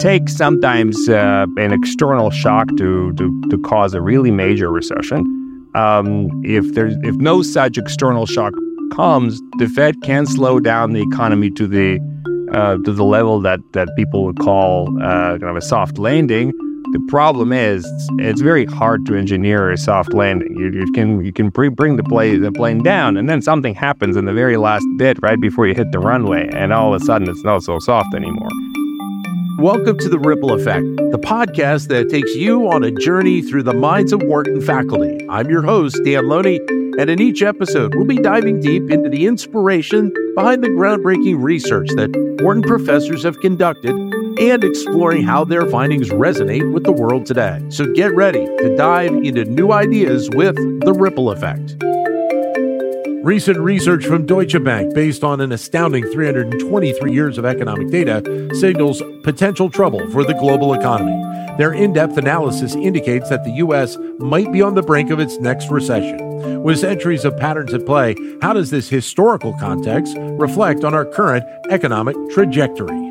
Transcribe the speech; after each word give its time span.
takes 0.00 0.36
sometimes 0.36 1.08
uh, 1.08 1.46
an 1.56 1.72
external 1.72 2.30
shock 2.30 2.68
to, 2.76 3.12
to, 3.14 3.42
to 3.50 3.58
cause 3.58 3.94
a 3.94 4.00
really 4.00 4.30
major 4.30 4.70
recession. 4.70 5.24
Um, 5.74 6.30
if 6.44 6.74
there's 6.74 6.96
if 7.02 7.16
no 7.16 7.42
such 7.42 7.76
external 7.76 8.24
shock 8.24 8.54
comes, 8.92 9.40
the 9.58 9.68
Fed 9.68 10.00
can 10.02 10.24
slow 10.24 10.58
down 10.58 10.92
the 10.92 11.02
economy 11.02 11.50
to 11.50 11.66
the 11.66 12.00
uh, 12.52 12.78
to 12.84 12.92
the 12.92 13.04
level 13.04 13.40
that 13.40 13.60
that 13.72 13.88
people 13.96 14.24
would 14.24 14.38
call 14.38 14.88
uh, 15.02 15.38
kind 15.38 15.44
of 15.44 15.56
a 15.56 15.60
soft 15.60 15.98
landing. 15.98 16.52
The 16.92 17.04
problem 17.08 17.52
is 17.52 17.84
it's 18.18 18.40
very 18.40 18.64
hard 18.64 19.04
to 19.06 19.16
engineer 19.16 19.70
a 19.70 19.76
soft 19.76 20.14
landing. 20.14 20.56
You, 20.56 20.70
you 20.70 20.92
can 20.92 21.22
you 21.22 21.32
can 21.32 21.50
pre- 21.50 21.68
bring 21.68 21.96
the 21.96 22.04
plane 22.04 22.40
the 22.40 22.52
plane 22.52 22.82
down, 22.82 23.18
and 23.18 23.28
then 23.28 23.42
something 23.42 23.74
happens 23.74 24.16
in 24.16 24.24
the 24.24 24.32
very 24.32 24.56
last 24.56 24.86
bit 24.96 25.18
right 25.20 25.40
before 25.40 25.66
you 25.66 25.74
hit 25.74 25.92
the 25.92 25.98
runway, 25.98 26.48
and 26.54 26.72
all 26.72 26.94
of 26.94 27.02
a 27.02 27.04
sudden 27.04 27.28
it's 27.28 27.44
not 27.44 27.62
so 27.64 27.78
soft 27.80 28.14
anymore. 28.14 28.48
Welcome 29.58 29.96
to 29.98 30.10
The 30.10 30.18
Ripple 30.18 30.52
Effect, 30.52 30.84
the 30.84 31.18
podcast 31.18 31.88
that 31.88 32.10
takes 32.10 32.34
you 32.34 32.68
on 32.70 32.84
a 32.84 32.90
journey 32.90 33.40
through 33.40 33.62
the 33.62 33.72
minds 33.72 34.12
of 34.12 34.22
Wharton 34.22 34.60
faculty. 34.60 35.26
I'm 35.30 35.48
your 35.48 35.62
host, 35.62 35.98
Dan 36.04 36.28
Loney, 36.28 36.58
and 36.98 37.08
in 37.08 37.22
each 37.22 37.40
episode, 37.40 37.94
we'll 37.94 38.04
be 38.04 38.18
diving 38.18 38.60
deep 38.60 38.90
into 38.90 39.08
the 39.08 39.26
inspiration 39.26 40.12
behind 40.34 40.62
the 40.62 40.68
groundbreaking 40.68 41.42
research 41.42 41.88
that 41.96 42.10
Wharton 42.42 42.64
professors 42.64 43.22
have 43.22 43.40
conducted 43.40 43.94
and 44.38 44.62
exploring 44.62 45.22
how 45.22 45.42
their 45.42 45.64
findings 45.70 46.10
resonate 46.10 46.70
with 46.74 46.84
the 46.84 46.92
world 46.92 47.24
today. 47.24 47.64
So 47.70 47.90
get 47.94 48.14
ready 48.14 48.44
to 48.44 48.76
dive 48.76 49.12
into 49.12 49.46
new 49.46 49.72
ideas 49.72 50.28
with 50.30 50.56
The 50.84 50.92
Ripple 50.92 51.30
Effect. 51.30 51.82
Recent 53.26 53.58
research 53.58 54.06
from 54.06 54.24
Deutsche 54.24 54.62
Bank, 54.62 54.94
based 54.94 55.24
on 55.24 55.40
an 55.40 55.50
astounding 55.50 56.04
323 56.12 57.12
years 57.12 57.38
of 57.38 57.44
economic 57.44 57.90
data, 57.90 58.22
signals 58.54 59.02
potential 59.24 59.68
trouble 59.68 60.08
for 60.12 60.22
the 60.22 60.34
global 60.34 60.72
economy. 60.74 61.20
Their 61.58 61.72
in 61.72 61.92
depth 61.92 62.16
analysis 62.18 62.76
indicates 62.76 63.28
that 63.30 63.42
the 63.42 63.50
U.S. 63.54 63.98
might 64.20 64.52
be 64.52 64.62
on 64.62 64.76
the 64.76 64.82
brink 64.82 65.10
of 65.10 65.18
its 65.18 65.38
next 65.38 65.72
recession. 65.72 66.62
With 66.62 66.78
centuries 66.78 67.24
of 67.24 67.36
patterns 67.36 67.74
at 67.74 67.84
play, 67.84 68.14
how 68.42 68.52
does 68.52 68.70
this 68.70 68.88
historical 68.88 69.54
context 69.54 70.14
reflect 70.18 70.84
on 70.84 70.94
our 70.94 71.04
current 71.04 71.44
economic 71.68 72.14
trajectory? 72.30 73.06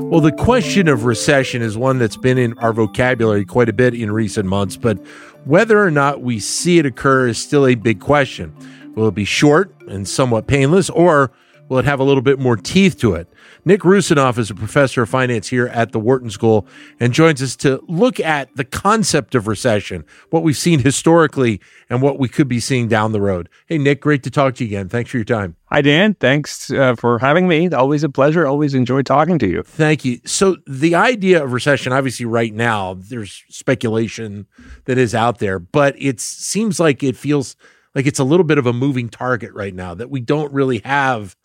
Well, 0.00 0.22
the 0.22 0.32
question 0.32 0.88
of 0.88 1.04
recession 1.04 1.60
is 1.60 1.76
one 1.76 1.98
that's 1.98 2.16
been 2.16 2.38
in 2.38 2.58
our 2.60 2.72
vocabulary 2.72 3.44
quite 3.44 3.68
a 3.68 3.74
bit 3.74 3.92
in 3.92 4.12
recent 4.12 4.48
months, 4.48 4.78
but 4.78 4.96
whether 5.44 5.78
or 5.78 5.90
not 5.90 6.22
we 6.22 6.38
see 6.38 6.78
it 6.78 6.86
occur 6.86 7.28
is 7.28 7.36
still 7.36 7.66
a 7.66 7.74
big 7.74 8.00
question. 8.00 8.54
Will 8.94 9.08
it 9.08 9.14
be 9.14 9.24
short 9.24 9.74
and 9.88 10.06
somewhat 10.06 10.46
painless, 10.46 10.90
or 10.90 11.32
will 11.68 11.78
it 11.78 11.84
have 11.86 12.00
a 12.00 12.04
little 12.04 12.22
bit 12.22 12.38
more 12.38 12.56
teeth 12.56 12.98
to 13.00 13.14
it? 13.14 13.26
Nick 13.64 13.84
Roussanov 13.84 14.38
is 14.38 14.50
a 14.50 14.54
professor 14.54 15.02
of 15.02 15.08
finance 15.08 15.48
here 15.48 15.68
at 15.68 15.92
the 15.92 16.00
Wharton 16.00 16.30
School 16.30 16.66
and 16.98 17.12
joins 17.12 17.40
us 17.40 17.54
to 17.56 17.82
look 17.88 18.18
at 18.18 18.54
the 18.56 18.64
concept 18.64 19.34
of 19.34 19.46
recession, 19.46 20.04
what 20.30 20.42
we've 20.42 20.56
seen 20.56 20.80
historically, 20.80 21.60
and 21.88 22.02
what 22.02 22.18
we 22.18 22.28
could 22.28 22.48
be 22.48 22.60
seeing 22.60 22.88
down 22.88 23.12
the 23.12 23.20
road. 23.20 23.48
Hey, 23.66 23.78
Nick, 23.78 24.00
great 24.00 24.22
to 24.24 24.30
talk 24.30 24.56
to 24.56 24.64
you 24.64 24.68
again. 24.68 24.88
Thanks 24.88 25.10
for 25.10 25.16
your 25.16 25.24
time. 25.24 25.56
Hi, 25.66 25.80
Dan. 25.80 26.14
Thanks 26.14 26.70
uh, 26.70 26.96
for 26.96 27.18
having 27.20 27.48
me. 27.48 27.70
Always 27.70 28.02
a 28.02 28.10
pleasure. 28.10 28.46
Always 28.46 28.74
enjoy 28.74 29.02
talking 29.02 29.38
to 29.38 29.46
you. 29.46 29.62
Thank 29.62 30.04
you. 30.04 30.20
So, 30.26 30.56
the 30.66 30.94
idea 30.96 31.42
of 31.42 31.52
recession, 31.52 31.92
obviously, 31.92 32.26
right 32.26 32.52
now, 32.52 32.94
there's 32.94 33.42
speculation 33.48 34.46
that 34.84 34.98
is 34.98 35.14
out 35.14 35.38
there, 35.38 35.58
but 35.58 35.94
it 35.98 36.20
seems 36.20 36.78
like 36.78 37.02
it 37.02 37.16
feels 37.16 37.56
like 37.94 38.06
it's 38.06 38.18
a 38.18 38.24
little 38.24 38.44
bit 38.44 38.58
of 38.58 38.66
a 38.66 38.72
moving 38.72 39.08
target 39.08 39.52
right 39.52 39.74
now 39.74 39.94
that 39.94 40.10
we 40.10 40.20
don't 40.20 40.52
really 40.52 40.78
have 40.84 41.36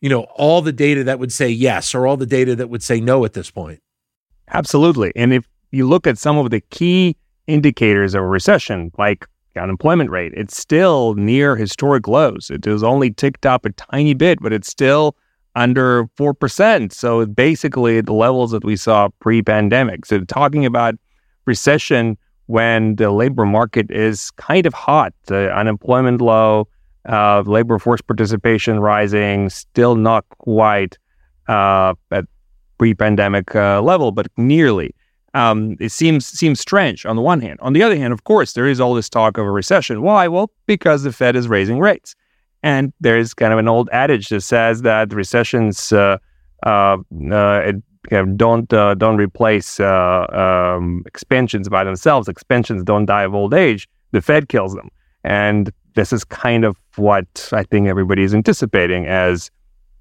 you 0.00 0.08
know 0.08 0.22
all 0.36 0.62
the 0.62 0.72
data 0.72 1.04
that 1.04 1.18
would 1.18 1.32
say 1.32 1.48
yes 1.48 1.94
or 1.94 2.06
all 2.06 2.16
the 2.16 2.26
data 2.26 2.54
that 2.56 2.68
would 2.68 2.82
say 2.82 3.00
no 3.00 3.24
at 3.24 3.32
this 3.32 3.50
point. 3.50 3.80
Absolutely. 4.48 5.12
And 5.16 5.32
if 5.32 5.48
you 5.70 5.88
look 5.88 6.06
at 6.06 6.18
some 6.18 6.36
of 6.36 6.50
the 6.50 6.60
key 6.60 7.16
indicators 7.46 8.14
of 8.14 8.22
a 8.22 8.26
recession 8.26 8.90
like 8.98 9.26
the 9.54 9.60
unemployment 9.60 10.10
rate 10.10 10.32
it's 10.34 10.56
still 10.56 11.14
near 11.14 11.56
historic 11.56 12.06
lows. 12.06 12.50
It 12.50 12.64
has 12.64 12.82
only 12.82 13.12
ticked 13.12 13.46
up 13.46 13.64
a 13.64 13.70
tiny 13.72 14.14
bit 14.14 14.40
but 14.40 14.52
it's 14.52 14.68
still 14.68 15.16
under 15.54 16.04
4% 16.16 16.92
so 16.92 17.26
basically 17.26 18.00
the 18.00 18.14
levels 18.14 18.52
that 18.52 18.64
we 18.64 18.76
saw 18.76 19.08
pre-pandemic. 19.20 20.06
So 20.06 20.20
talking 20.24 20.64
about 20.64 20.94
recession 21.46 22.16
when 22.52 22.96
the 22.96 23.10
labor 23.10 23.46
market 23.46 23.90
is 23.90 24.30
kind 24.32 24.66
of 24.66 24.74
hot, 24.74 25.14
the 25.24 25.50
unemployment 25.56 26.20
low, 26.20 26.68
uh, 27.08 27.42
labor 27.46 27.78
force 27.78 28.02
participation 28.02 28.78
rising, 28.78 29.48
still 29.48 29.94
not 29.94 30.26
quite 30.36 30.98
uh, 31.48 31.94
at 32.10 32.26
pre-pandemic 32.76 33.56
uh, 33.56 33.80
level, 33.80 34.12
but 34.12 34.26
nearly. 34.36 34.94
Um, 35.32 35.78
it 35.80 35.92
seems 35.92 36.26
seems 36.26 36.60
strange 36.60 37.06
on 37.06 37.16
the 37.16 37.22
one 37.22 37.40
hand. 37.40 37.58
On 37.62 37.72
the 37.72 37.82
other 37.82 37.96
hand, 37.96 38.12
of 38.12 38.24
course, 38.24 38.52
there 38.52 38.68
is 38.68 38.80
all 38.80 38.92
this 38.92 39.08
talk 39.08 39.38
of 39.38 39.46
a 39.46 39.50
recession. 39.50 40.02
Why? 40.02 40.28
Well, 40.28 40.50
because 40.66 41.04
the 41.04 41.12
Fed 41.12 41.36
is 41.36 41.48
raising 41.48 41.78
rates, 41.78 42.14
and 42.62 42.92
there's 43.00 43.32
kind 43.32 43.54
of 43.54 43.58
an 43.58 43.66
old 43.66 43.88
adage 43.92 44.28
that 44.28 44.42
says 44.42 44.82
that 44.82 45.14
recessions 45.14 45.90
uh, 45.90 46.18
uh, 46.66 46.98
uh, 47.32 47.72
don't 48.36 48.72
uh, 48.72 48.94
don't 48.94 49.16
replace 49.16 49.80
uh, 49.80 50.26
um, 50.76 51.02
expansions 51.06 51.68
by 51.68 51.84
themselves. 51.84 52.28
Expansions 52.28 52.82
don't 52.82 53.06
die 53.06 53.22
of 53.22 53.34
old 53.34 53.54
age. 53.54 53.88
The 54.12 54.20
Fed 54.20 54.48
kills 54.48 54.74
them, 54.74 54.90
and 55.24 55.72
this 55.94 56.12
is 56.12 56.24
kind 56.24 56.64
of 56.64 56.76
what 56.96 57.48
I 57.52 57.62
think 57.62 57.88
everybody 57.88 58.22
is 58.22 58.34
anticipating 58.34 59.06
as 59.06 59.50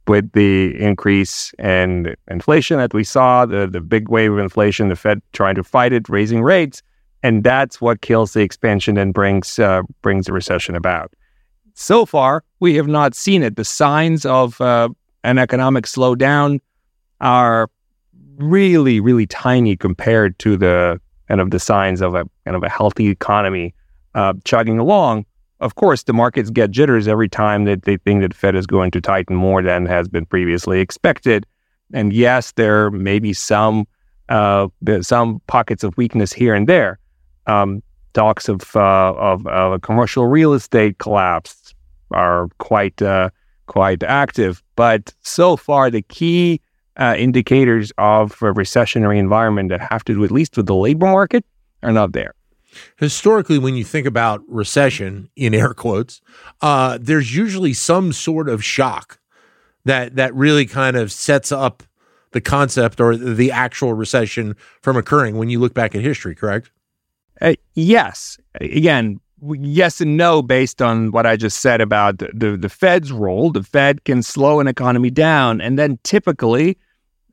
with 0.07 0.31
the 0.33 0.75
increase 0.81 1.53
in 1.59 2.15
inflation 2.29 2.77
that 2.77 2.93
we 2.93 3.03
saw, 3.03 3.45
the 3.45 3.67
the 3.67 3.81
big 3.81 4.09
wave 4.09 4.31
of 4.31 4.39
inflation, 4.39 4.89
the 4.89 4.95
Fed 4.95 5.21
trying 5.33 5.55
to 5.55 5.63
fight 5.63 5.93
it, 5.93 6.09
raising 6.09 6.41
rates, 6.41 6.81
and 7.23 7.43
that's 7.43 7.79
what 7.79 8.01
kills 8.01 8.33
the 8.33 8.41
expansion 8.41 8.97
and 8.97 9.13
brings 9.13 9.59
uh, 9.59 9.83
brings 10.01 10.25
the 10.25 10.33
recession 10.33 10.75
about. 10.75 11.13
So 11.75 12.05
far, 12.05 12.43
we 12.59 12.75
have 12.75 12.87
not 12.87 13.15
seen 13.15 13.43
it. 13.43 13.55
The 13.55 13.65
signs 13.65 14.25
of 14.25 14.59
uh, 14.59 14.89
an 15.23 15.37
economic 15.37 15.85
slowdown 15.85 16.59
are 17.21 17.69
really, 18.41 18.99
really 18.99 19.27
tiny 19.27 19.75
compared 19.75 20.37
to 20.39 20.57
the 20.57 20.99
kind 21.27 21.41
of 21.41 21.51
the 21.51 21.59
signs 21.59 22.01
of 22.01 22.15
a 22.15 22.25
kind 22.45 22.55
of 22.55 22.63
a 22.63 22.69
healthy 22.69 23.09
economy 23.09 23.73
uh, 24.15 24.33
chugging 24.43 24.79
along. 24.79 25.25
Of 25.59 25.75
course, 25.75 26.03
the 26.03 26.13
markets 26.13 26.49
get 26.49 26.71
jitters 26.71 27.07
every 27.07 27.29
time 27.29 27.65
that 27.65 27.83
they 27.83 27.97
think 27.97 28.21
that 28.21 28.33
Fed 28.33 28.55
is 28.55 28.65
going 28.65 28.91
to 28.91 29.01
tighten 29.01 29.35
more 29.35 29.61
than 29.61 29.85
has 29.85 30.07
been 30.07 30.25
previously 30.25 30.79
expected. 30.79 31.45
And 31.93 32.11
yes, 32.11 32.53
there 32.53 32.89
may 32.91 33.19
be 33.19 33.33
some 33.33 33.85
uh, 34.29 34.67
some 35.01 35.41
pockets 35.47 35.83
of 35.83 35.95
weakness 35.97 36.31
here 36.31 36.55
and 36.55 36.67
there. 36.67 36.99
Um, 37.47 37.83
talks 38.13 38.49
of, 38.49 38.75
uh, 38.75 39.13
of, 39.13 39.45
of 39.47 39.73
a 39.73 39.79
commercial 39.79 40.25
real 40.25 40.53
estate 40.53 40.97
collapse 40.97 41.73
are 42.11 42.49
quite 42.57 43.01
uh, 43.01 43.29
quite 43.67 44.03
active, 44.03 44.61
but 44.75 45.13
so 45.21 45.55
far 45.55 45.89
the 45.89 46.01
key 46.01 46.59
uh, 46.97 47.15
indicators 47.17 47.91
of 47.97 48.33
a 48.41 48.53
recessionary 48.53 49.17
environment 49.17 49.69
that 49.69 49.81
have 49.81 50.03
to 50.05 50.13
do 50.13 50.23
at 50.23 50.31
least 50.31 50.57
with 50.57 50.65
the 50.65 50.75
labor 50.75 51.07
market 51.07 51.45
are 51.83 51.91
not 51.91 52.11
there. 52.11 52.33
Historically, 52.97 53.57
when 53.57 53.75
you 53.75 53.83
think 53.83 54.07
about 54.07 54.41
recession, 54.47 55.29
in 55.35 55.53
air 55.53 55.73
quotes, 55.73 56.21
uh, 56.61 56.97
there's 57.01 57.35
usually 57.35 57.73
some 57.73 58.13
sort 58.13 58.47
of 58.47 58.63
shock 58.63 59.19
that 59.83 60.15
that 60.15 60.33
really 60.35 60.65
kind 60.65 60.95
of 60.95 61.11
sets 61.11 61.51
up 61.51 61.83
the 62.31 62.41
concept 62.41 63.01
or 63.01 63.17
the 63.17 63.51
actual 63.51 63.93
recession 63.93 64.55
from 64.81 64.95
occurring. 64.95 65.37
When 65.37 65.49
you 65.49 65.59
look 65.59 65.73
back 65.73 65.95
at 65.95 66.01
history, 66.01 66.33
correct? 66.33 66.71
Uh, 67.41 67.55
yes. 67.73 68.37
Again, 68.55 69.19
yes 69.41 70.01
and 70.01 70.17
no 70.17 70.41
based 70.41 70.81
on 70.81 71.11
what 71.11 71.25
I 71.25 71.35
just 71.35 71.61
said 71.61 71.81
about 71.81 72.19
the, 72.19 72.29
the, 72.33 72.57
the 72.57 72.69
Fed's 72.69 73.11
role. 73.11 73.51
The 73.51 73.63
Fed 73.63 74.03
can 74.03 74.23
slow 74.23 74.59
an 74.59 74.67
economy 74.67 75.09
down, 75.09 75.61
and 75.61 75.77
then 75.77 75.99
typically 76.03 76.77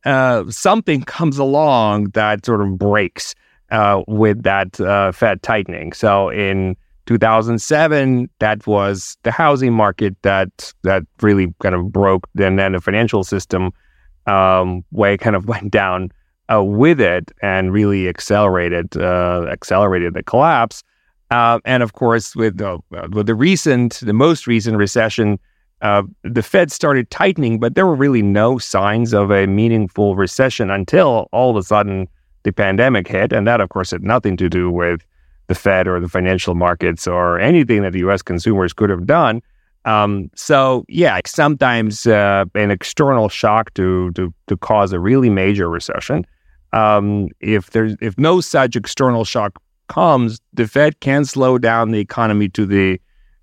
uh, 0.04 0.44
something 0.48 1.02
comes 1.02 1.38
along 1.38 2.10
that 2.10 2.44
sort 2.46 2.60
of 2.60 2.78
breaks 2.78 3.34
uh, 3.70 4.02
with 4.06 4.42
that 4.42 4.80
uh, 4.80 5.12
Fed 5.12 5.42
tightening. 5.42 5.92
So 5.92 6.30
in 6.30 6.76
2007, 7.06 8.28
that 8.38 8.66
was 8.66 9.16
the 9.22 9.30
housing 9.30 9.72
market 9.72 10.16
that 10.22 10.72
that 10.82 11.02
really 11.20 11.54
kind 11.60 11.74
of 11.74 11.90
broke, 11.92 12.28
and 12.38 12.58
then 12.58 12.72
the 12.72 12.80
financial 12.80 13.24
system 13.24 13.72
um, 14.26 14.84
way 14.92 15.16
kind 15.16 15.36
of 15.36 15.46
went 15.48 15.70
down 15.70 16.10
uh, 16.52 16.62
with 16.62 17.00
it 17.00 17.30
and 17.42 17.72
really 17.72 18.08
accelerated 18.08 18.96
uh, 18.96 19.46
accelerated 19.50 20.14
the 20.14 20.22
collapse. 20.22 20.82
Uh, 21.30 21.60
and 21.64 21.82
of 21.82 21.92
course, 21.92 22.34
with 22.34 22.56
the 22.56 22.78
with 23.10 23.26
the 23.26 23.34
recent, 23.34 24.00
the 24.00 24.12
most 24.12 24.46
recent 24.46 24.76
recession, 24.76 25.38
uh, 25.82 26.02
the 26.22 26.42
Fed 26.42 26.72
started 26.72 27.10
tightening, 27.10 27.60
but 27.60 27.74
there 27.74 27.86
were 27.86 27.94
really 27.94 28.22
no 28.22 28.58
signs 28.58 29.12
of 29.12 29.30
a 29.30 29.46
meaningful 29.46 30.16
recession 30.16 30.70
until 30.70 31.28
all 31.32 31.50
of 31.50 31.56
a 31.56 31.62
sudden 31.62 32.08
the 32.44 32.52
pandemic 32.52 33.06
hit, 33.06 33.32
and 33.32 33.46
that, 33.46 33.60
of 33.60 33.68
course, 33.68 33.90
had 33.90 34.02
nothing 34.02 34.36
to 34.38 34.48
do 34.48 34.70
with 34.70 35.04
the 35.48 35.54
Fed 35.54 35.86
or 35.86 36.00
the 36.00 36.08
financial 36.08 36.54
markets 36.54 37.06
or 37.06 37.38
anything 37.38 37.82
that 37.82 37.92
the 37.92 38.00
U.S. 38.00 38.22
consumers 38.22 38.72
could 38.72 38.90
have 38.90 39.06
done. 39.06 39.42
Um, 39.84 40.30
so, 40.34 40.84
yeah, 40.88 41.20
sometimes 41.26 42.06
uh, 42.06 42.44
an 42.54 42.70
external 42.70 43.28
shock 43.28 43.72
to 43.74 44.10
to 44.12 44.32
to 44.46 44.56
cause 44.56 44.92
a 44.92 45.00
really 45.00 45.30
major 45.30 45.68
recession 45.68 46.26
um, 46.72 47.28
if 47.40 47.70
there's 47.70 47.96
if 48.00 48.18
no 48.18 48.40
such 48.40 48.76
external 48.76 49.24
shock 49.24 49.60
comes, 49.88 50.40
the 50.52 50.66
Fed 50.66 51.00
can 51.00 51.24
slow 51.24 51.58
down 51.58 51.90
the 51.90 52.00
economy 52.00 52.48
to 52.50 52.66
the 52.66 53.00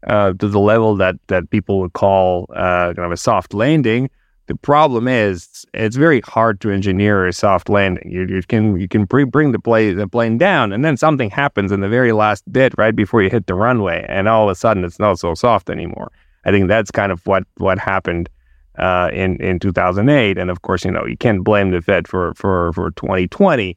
uh, 0.08 0.34
to 0.34 0.48
the 0.48 0.60
level 0.60 0.96
that 0.96 1.16
that 1.28 1.50
people 1.50 1.80
would 1.80 1.94
call 1.94 2.46
uh, 2.56 2.94
kind 2.94 3.00
of 3.00 3.12
a 3.12 3.18
soft 3.18 3.54
landing. 3.54 4.10
The 4.48 4.56
problem 4.56 5.08
is 5.08 5.66
it's 5.74 5.96
very 5.96 6.22
hard 6.22 6.62
to 6.62 6.70
engineer 6.70 7.26
a 7.26 7.34
soft 7.34 7.68
landing. 7.68 8.12
You, 8.12 8.28
you 8.28 8.44
can 8.44 8.80
you 8.80 8.88
can 8.88 9.08
pre- 9.08 9.24
bring 9.24 9.52
the 9.52 9.60
plane 9.60 9.98
the 9.98 10.08
plane 10.08 10.38
down, 10.38 10.72
and 10.72 10.86
then 10.86 10.98
something 10.98 11.32
happens 11.32 11.72
in 11.72 11.80
the 11.80 11.90
very 11.90 12.12
last 12.12 12.44
bit 12.52 12.74
right 12.78 12.96
before 12.96 13.24
you 13.24 13.30
hit 13.30 13.48
the 13.48 13.56
runway, 13.56 14.06
and 14.08 14.28
all 14.28 14.48
of 14.48 14.52
a 14.52 14.56
sudden 14.56 14.84
it's 14.84 15.00
not 15.00 15.18
so 15.18 15.34
soft 15.34 15.70
anymore. 15.70 16.12
I 16.46 16.52
think 16.52 16.68
that's 16.68 16.92
kind 16.92 17.12
of 17.12 17.26
what 17.26 17.44
what 17.58 17.80
happened 17.80 18.30
uh, 18.78 19.10
in 19.12 19.42
in 19.42 19.58
2008, 19.58 20.38
and 20.38 20.52
of 20.52 20.62
course 20.62 20.86
you 20.86 20.92
know 20.92 21.06
you 21.06 21.18
can't 21.18 21.44
blame 21.44 21.72
the 21.72 21.82
Fed 21.82 22.08
for 22.08 22.34
for 22.36 22.72
for 22.74 22.92
2020. 22.92 23.76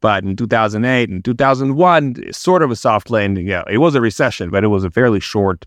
But 0.00 0.24
in 0.24 0.36
2008 0.36 1.08
and 1.08 1.24
2001, 1.24 2.32
sort 2.32 2.62
of 2.62 2.70
a 2.70 2.76
soft 2.76 3.10
landing. 3.10 3.46
Yeah, 3.46 3.64
it 3.68 3.78
was 3.78 3.94
a 3.94 4.00
recession, 4.00 4.50
but 4.50 4.64
it 4.64 4.68
was 4.68 4.84
a 4.84 4.90
fairly 4.90 5.20
short, 5.20 5.66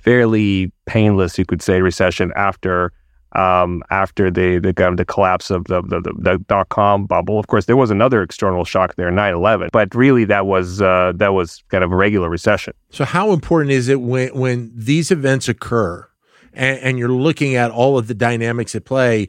fairly 0.00 0.72
painless, 0.86 1.38
you 1.38 1.44
could 1.44 1.62
say, 1.62 1.80
recession 1.80 2.32
after 2.36 2.92
um, 3.32 3.82
after 3.90 4.30
the 4.30 4.58
the, 4.58 4.72
the 4.72 5.04
collapse 5.04 5.50
of 5.50 5.64
the, 5.64 5.82
the, 5.82 6.00
the 6.18 6.38
dot 6.48 6.68
com 6.70 7.06
bubble. 7.06 7.38
Of 7.38 7.46
course, 7.46 7.66
there 7.66 7.76
was 7.76 7.90
another 7.90 8.22
external 8.22 8.64
shock 8.64 8.96
there, 8.96 9.10
9-11, 9.10 9.68
but 9.72 9.94
really 9.94 10.24
that 10.26 10.46
was 10.46 10.80
uh, 10.80 11.12
that 11.16 11.34
was 11.34 11.62
kind 11.68 11.84
of 11.84 11.92
a 11.92 11.96
regular 11.96 12.28
recession. 12.28 12.74
So, 12.90 13.04
how 13.04 13.32
important 13.32 13.72
is 13.72 13.88
it 13.88 14.00
when 14.00 14.34
when 14.34 14.72
these 14.74 15.10
events 15.10 15.48
occur, 15.48 16.08
and, 16.52 16.78
and 16.80 16.98
you're 16.98 17.08
looking 17.10 17.54
at 17.54 17.70
all 17.70 17.98
of 17.98 18.08
the 18.08 18.14
dynamics 18.14 18.74
at 18.74 18.84
play? 18.84 19.28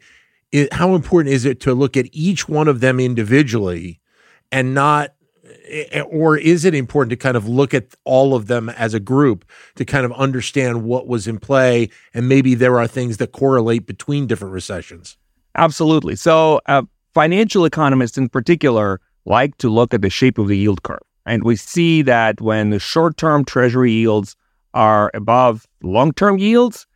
It, 0.52 0.74
how 0.74 0.96
important 0.96 1.34
is 1.34 1.46
it 1.46 1.60
to 1.62 1.76
look 1.76 1.96
at 1.96 2.08
each 2.12 2.50
one 2.50 2.68
of 2.68 2.80
them 2.80 3.00
individually, 3.00 4.00
and 4.52 4.74
not 4.74 5.12
Eh, 5.70 6.02
or 6.02 6.38
is 6.38 6.66
it 6.66 6.74
important 6.74 7.12
to 7.12 7.16
kind 7.16 7.38
of 7.38 7.48
look 7.48 7.74
at 7.74 7.96
all 8.04 8.34
of 8.34 8.48
them 8.48 8.70
as 8.70 8.94
a 8.94 9.00
group 9.00 9.46
to 9.76 9.86
kind 9.86 10.06
of 10.06 10.12
understand 10.14 10.84
what 10.84 11.08
was 11.08 11.28
in 11.28 11.40
play? 11.40 11.90
And 12.14 12.28
maybe 12.28 12.56
there 12.56 12.80
are 12.80 12.88
things 12.88 13.18
that 13.18 13.32
correlate 13.32 13.86
between 13.86 14.28
different 14.28 14.54
recessions. 14.54 15.18
Absolutely. 15.56 16.16
So 16.16 16.62
uh, 16.66 16.84
financial 17.14 17.66
economists 17.66 18.18
in 18.18 18.30
particular 18.30 19.00
like 19.26 19.58
to 19.58 19.70
look 19.70 19.94
at 19.94 20.02
the 20.02 20.10
shape 20.10 20.38
of 20.38 20.48
the 20.48 20.58
yield 20.58 20.84
curve. 20.84 21.00
And 21.26 21.44
we 21.44 21.56
see 21.56 22.02
that 22.04 22.42
when 22.42 22.72
the 22.72 22.80
short-term 22.80 23.46
treasury 23.46 23.92
yields 23.92 24.36
are 24.74 25.12
above 25.14 25.68
long-term 25.84 26.38
yields 26.40 26.88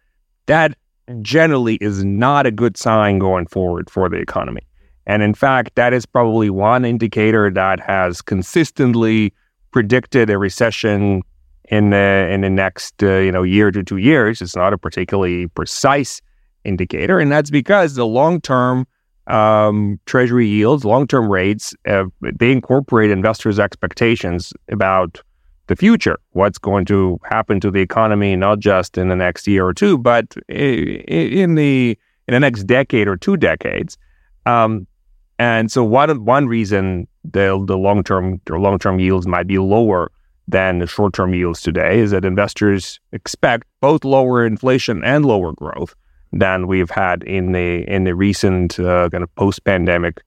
that 0.46 0.76
generally 1.22 1.76
is 1.76 2.04
not 2.04 2.46
a 2.46 2.52
good 2.52 2.78
sign 2.78 3.20
going 3.20 3.46
forward 3.46 3.90
for 3.90 4.10
the 4.10 4.18
economy 4.18 4.62
and 5.06 5.22
in 5.22 5.34
fact, 5.34 5.76
that 5.76 5.94
is 5.94 6.06
probably 6.06 6.50
one 6.50 6.86
indicator 6.86 7.50
that 7.52 7.80
has 7.80 8.22
consistently 8.22 9.34
predicted 9.72 10.30
a 10.30 10.38
recession 10.38 11.22
in 11.66 11.90
the 11.90 12.28
in 12.32 12.42
the 12.42 12.50
next 12.50 13.02
uh, 13.04 13.18
you 13.18 13.32
know 13.32 13.44
year 13.44 13.72
to 13.72 13.84
two 13.84 13.98
years. 13.98 14.42
It's 14.42 14.56
not 14.56 14.74
a 14.74 14.78
particularly 14.78 15.48
precise 15.48 16.22
indicator, 16.64 17.20
and 17.20 17.32
that's 17.32 17.50
because 17.50 17.96
the 17.96 18.06
long 18.06 18.40
term 18.42 18.88
um, 19.28 20.00
Treasury 20.06 20.48
yields, 20.48 20.86
long 20.86 21.08
term 21.08 21.30
rates, 21.30 21.74
uh, 21.88 22.06
they 22.22 22.52
incorporate 22.52 23.12
investors' 23.12 23.60
expectations 23.60 24.54
about 24.70 25.22
the 25.68 25.76
future, 25.76 26.20
what's 26.32 26.58
going 26.58 26.86
to 26.86 27.18
happen 27.24 27.60
to 27.62 27.72
the 27.72 27.80
economy, 27.80 28.36
not 28.36 28.60
just 28.60 28.98
in 28.98 29.08
the 29.08 29.16
next 29.16 29.48
year 29.48 29.66
or 29.66 29.74
two, 29.74 29.98
but 29.98 30.36
in 30.50 31.56
the 31.56 31.98
in 32.28 32.34
the 32.34 32.40
next 32.40 32.64
decade 32.64 33.08
or 33.08 33.18
two 33.18 33.38
decades. 33.38 33.98
Um, 34.46 34.88
and 35.40 35.72
so 35.72 35.84
one 35.84 36.24
one 36.26 36.48
reason 36.48 37.08
the 37.24 37.64
the 37.66 37.78
long 37.78 38.04
term 38.04 38.40
or 38.50 38.60
long 38.60 38.80
term 38.80 39.00
yields 39.00 39.28
might 39.28 39.48
be 39.48 39.58
lower 39.58 40.12
than 40.48 40.80
the 40.80 40.88
short 40.88 41.14
term 41.14 41.34
yields 41.34 41.62
today 41.62 42.00
is 42.00 42.12
that 42.12 42.26
investors 42.26 43.00
expect 43.12 43.68
both 43.82 44.04
lower 44.04 44.46
inflation 44.46 45.04
and 45.04 45.26
lower 45.26 45.54
growth 45.54 45.96
than 46.32 46.68
we've 46.68 46.90
had 46.90 47.24
in 47.24 47.52
the 47.52 47.84
in 47.88 48.04
the 48.04 48.16
recent 48.16 48.80
uh, 48.80 49.10
kind 49.10 49.24
of 49.24 49.34
post 49.36 49.64
pandemic 49.64 50.22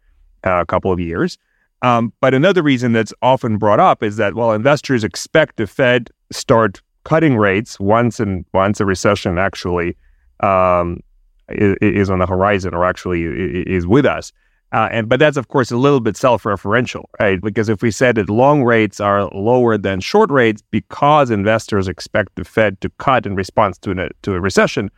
uh, 0.44 0.64
couple 0.64 0.92
of 0.92 1.00
years. 1.00 1.36
Um, 1.82 2.12
but 2.20 2.32
another 2.32 2.62
reason 2.62 2.92
that's 2.92 3.12
often 3.20 3.58
brought 3.58 3.80
up 3.80 4.02
is 4.02 4.16
that 4.16 4.34
while 4.34 4.52
investors 4.52 5.04
expect 5.04 5.56
the 5.56 5.66
Fed 5.66 6.10
start 6.32 6.80
cutting 7.04 7.36
rates 7.36 7.78
once 7.78 8.18
and 8.18 8.44
once 8.54 8.80
a 8.80 8.86
recession 8.86 9.38
actually 9.38 9.96
um, 10.40 11.00
is, 11.50 11.76
is 11.80 12.10
on 12.10 12.18
the 12.18 12.26
horizon 12.26 12.74
or 12.74 12.84
actually 12.84 13.24
is 13.24 13.86
with 13.86 14.06
us, 14.06 14.32
uh, 14.72 14.88
and 14.90 15.08
but 15.08 15.20
that's 15.20 15.36
of 15.36 15.48
course 15.48 15.70
a 15.70 15.76
little 15.76 16.00
bit 16.00 16.16
self-referential, 16.16 17.04
right? 17.20 17.40
Because 17.40 17.68
if 17.68 17.82
we 17.82 17.90
said 17.90 18.16
that 18.16 18.28
long 18.28 18.64
rates 18.64 19.00
are 19.00 19.28
lower 19.30 19.78
than 19.78 20.00
short 20.00 20.30
rates 20.30 20.62
because 20.70 21.30
investors 21.30 21.88
expect 21.88 22.34
the 22.34 22.44
Fed 22.44 22.80
to 22.80 22.90
cut 22.98 23.26
in 23.26 23.36
response 23.36 23.78
to 23.78 23.92
a, 23.92 24.08
to 24.22 24.34
a 24.34 24.40
recession, 24.40 24.90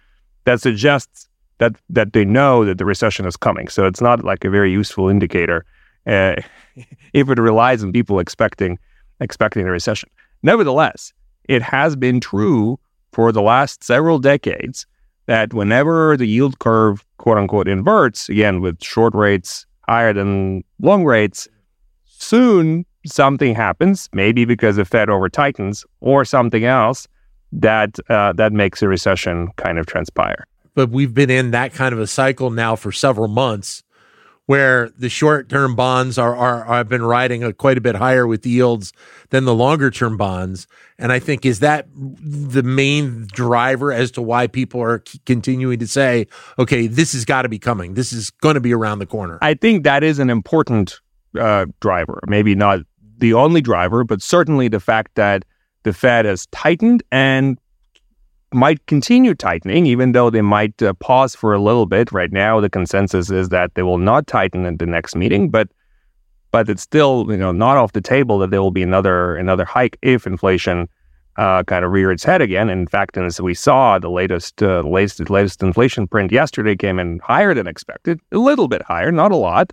that 0.44 0.60
suggests 0.60 1.28
that 1.58 1.76
that 1.90 2.12
they 2.12 2.24
know 2.24 2.64
that 2.64 2.78
the 2.78 2.84
recession 2.84 3.26
is 3.26 3.36
coming. 3.36 3.68
So 3.68 3.86
it's 3.86 4.00
not 4.00 4.24
like 4.24 4.44
a 4.44 4.50
very 4.50 4.72
useful 4.72 5.08
indicator 5.08 5.64
uh, 6.06 6.36
if 7.12 7.28
it 7.28 7.38
relies 7.38 7.82
on 7.84 7.92
people 7.92 8.18
expecting 8.18 8.78
expecting 9.20 9.66
a 9.66 9.70
recession. 9.70 10.08
Nevertheless, 10.42 11.12
it 11.48 11.62
has 11.62 11.96
been 11.96 12.20
true 12.20 12.78
for 13.12 13.32
the 13.32 13.42
last 13.42 13.82
several 13.84 14.18
decades 14.18 14.86
that 15.28 15.54
whenever 15.54 16.16
the 16.16 16.26
yield 16.26 16.58
curve, 16.58 17.04
quote 17.18 17.38
unquote, 17.38 17.68
inverts, 17.68 18.28
again, 18.28 18.60
with 18.60 18.82
short 18.82 19.14
rates 19.14 19.66
higher 19.86 20.12
than 20.12 20.64
long 20.80 21.04
rates, 21.04 21.46
soon 22.04 22.84
something 23.06 23.54
happens, 23.54 24.08
maybe 24.12 24.44
because 24.44 24.76
the 24.76 24.84
Fed 24.84 25.08
over 25.08 25.28
tightens 25.28 25.84
or 26.00 26.24
something 26.24 26.64
else 26.64 27.06
that 27.52 27.98
uh, 28.10 28.32
that 28.32 28.52
makes 28.52 28.82
a 28.82 28.88
recession 28.88 29.48
kind 29.56 29.78
of 29.78 29.86
transpire. 29.86 30.46
But 30.74 30.90
we've 30.90 31.14
been 31.14 31.30
in 31.30 31.50
that 31.52 31.72
kind 31.72 31.92
of 31.92 32.00
a 32.00 32.06
cycle 32.06 32.50
now 32.50 32.74
for 32.74 32.90
several 32.90 33.28
months 33.28 33.82
where 34.48 34.88
the 34.96 35.10
short 35.10 35.50
term 35.50 35.76
bonds 35.76 36.16
are, 36.16 36.34
are, 36.34 36.64
are 36.64 36.76
have 36.76 36.88
been 36.88 37.02
riding 37.02 37.44
a, 37.44 37.52
quite 37.52 37.76
a 37.76 37.82
bit 37.82 37.94
higher 37.94 38.26
with 38.26 38.46
yields 38.46 38.94
than 39.28 39.44
the 39.44 39.54
longer 39.54 39.90
term 39.90 40.16
bonds. 40.16 40.66
And 40.98 41.12
I 41.12 41.18
think 41.18 41.44
is 41.44 41.60
that 41.60 41.86
the 41.94 42.62
main 42.62 43.26
driver 43.26 43.92
as 43.92 44.10
to 44.12 44.22
why 44.22 44.46
people 44.46 44.80
are 44.80 45.02
c- 45.06 45.20
continuing 45.26 45.78
to 45.80 45.86
say, 45.86 46.28
okay, 46.58 46.86
this 46.86 47.12
has 47.12 47.26
got 47.26 47.42
to 47.42 47.50
be 47.50 47.58
coming. 47.58 47.92
This 47.92 48.10
is 48.10 48.30
going 48.30 48.54
to 48.54 48.60
be 48.60 48.72
around 48.72 49.00
the 49.00 49.06
corner. 49.06 49.38
I 49.42 49.52
think 49.52 49.84
that 49.84 50.02
is 50.02 50.18
an 50.18 50.30
important 50.30 50.98
uh, 51.38 51.66
driver. 51.80 52.18
Maybe 52.26 52.54
not 52.54 52.80
the 53.18 53.34
only 53.34 53.60
driver, 53.60 54.02
but 54.02 54.22
certainly 54.22 54.68
the 54.68 54.80
fact 54.80 55.14
that 55.16 55.44
the 55.82 55.92
Fed 55.92 56.24
has 56.24 56.46
tightened 56.46 57.02
and 57.12 57.58
might 58.52 58.84
continue 58.86 59.34
tightening, 59.34 59.86
even 59.86 60.12
though 60.12 60.30
they 60.30 60.40
might 60.40 60.82
uh, 60.82 60.94
pause 60.94 61.34
for 61.34 61.52
a 61.52 61.60
little 61.60 61.86
bit. 61.86 62.12
Right 62.12 62.32
now, 62.32 62.60
the 62.60 62.70
consensus 62.70 63.30
is 63.30 63.50
that 63.50 63.74
they 63.74 63.82
will 63.82 63.98
not 63.98 64.26
tighten 64.26 64.64
at 64.64 64.78
the 64.78 64.86
next 64.86 65.14
meeting, 65.14 65.50
but 65.50 65.68
but 66.50 66.68
it's 66.68 66.82
still 66.82 67.26
you 67.28 67.36
know 67.36 67.52
not 67.52 67.76
off 67.76 67.92
the 67.92 68.00
table 68.00 68.38
that 68.38 68.50
there 68.50 68.62
will 68.62 68.70
be 68.70 68.82
another 68.82 69.36
another 69.36 69.64
hike 69.64 69.98
if 70.02 70.26
inflation 70.26 70.88
uh, 71.36 71.62
kind 71.62 71.84
of 71.84 71.92
rear 71.92 72.10
its 72.10 72.24
head 72.24 72.42
again. 72.42 72.68
In 72.68 72.86
fact, 72.86 73.16
as 73.16 73.40
we 73.40 73.54
saw, 73.54 73.98
the 73.98 74.10
latest 74.10 74.62
uh, 74.62 74.80
latest 74.80 75.30
latest 75.30 75.62
inflation 75.62 76.06
print 76.08 76.32
yesterday 76.32 76.74
came 76.74 76.98
in 76.98 77.20
higher 77.20 77.54
than 77.54 77.66
expected, 77.66 78.20
a 78.32 78.38
little 78.38 78.68
bit 78.68 78.82
higher, 78.82 79.12
not 79.12 79.30
a 79.30 79.36
lot. 79.36 79.72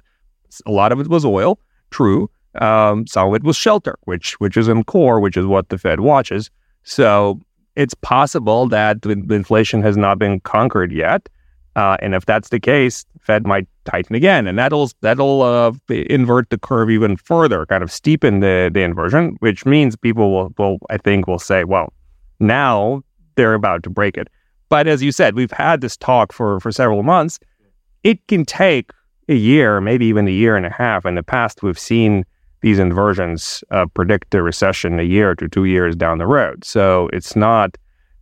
A 0.66 0.72
lot 0.72 0.92
of 0.92 1.00
it 1.00 1.08
was 1.08 1.26
oil, 1.26 1.60
true. 1.90 2.30
Um, 2.62 3.08
some 3.08 3.28
of 3.28 3.36
it 3.36 3.44
was 3.44 3.58
shelter, 3.58 3.98
which 4.04 4.40
which 4.40 4.56
is 4.58 4.68
in 4.68 4.84
core, 4.84 5.20
which 5.20 5.38
is 5.38 5.46
what 5.46 5.70
the 5.70 5.78
Fed 5.78 6.02
watches. 6.02 6.52
So 6.84 7.42
it's 7.76 7.94
possible 7.94 8.68
that 8.68 9.02
the 9.02 9.12
inflation 9.12 9.82
has 9.82 9.98
not 9.98 10.20
been 10.20 10.40
conquered 10.42 10.92
yet. 10.92 11.28
Uh, 11.76 11.98
and 12.02 12.16
if 12.16 12.26
that's 12.26 12.50
the 12.50 12.60
case, 12.60 13.06
Fed 13.20 13.46
might 13.46 13.68
tighten 13.84 14.16
again, 14.16 14.48
and 14.48 14.58
that'll 14.58 14.90
that'll 15.02 15.42
uh, 15.42 15.74
invert 15.90 16.50
the 16.50 16.58
curve 16.58 16.90
even 16.90 17.18
further, 17.18 17.66
kind 17.66 17.84
of 17.84 17.90
steepen 17.90 18.40
the 18.40 18.72
the 18.74 18.82
inversion, 18.82 19.36
which 19.40 19.66
means 19.66 19.98
people 19.98 20.32
will 20.32 20.54
will 20.58 20.78
I 20.90 20.98
think 20.98 21.28
will 21.28 21.40
say, 21.40 21.66
well, 21.66 21.92
now 22.40 23.04
they're 23.36 23.54
about 23.54 23.84
to 23.84 23.90
break 23.90 24.16
it. 24.16 24.30
But 24.70 24.88
as 24.88 25.04
you 25.04 25.12
said, 25.12 25.36
we've 25.36 25.52
had 25.52 25.82
this 25.82 25.98
talk 25.98 26.32
for 26.32 26.62
for 26.62 26.72
several 26.72 27.04
months. 27.04 27.40
It 28.04 28.26
can 28.28 28.46
take 28.46 28.92
a 29.28 29.36
year, 29.36 29.82
maybe 29.82 30.06
even 30.06 30.28
a 30.28 30.32
year 30.32 30.56
and 30.56 30.66
a 30.66 30.70
half. 30.70 31.06
In 31.06 31.16
the 31.16 31.24
past, 31.24 31.62
we've 31.62 31.80
seen 31.80 32.24
these 32.66 32.80
inversions 32.80 33.64
uh, 33.70 33.86
predict 33.94 34.34
a 34.34 34.42
recession 34.42 35.00
a 35.00 35.04
year 35.04 35.36
to 35.36 35.48
two 35.48 35.66
years 35.66 35.96
down 35.96 36.18
the 36.18 36.26
road. 36.26 36.66
So 36.66 37.12
it's 37.14 37.36
not 37.36 37.78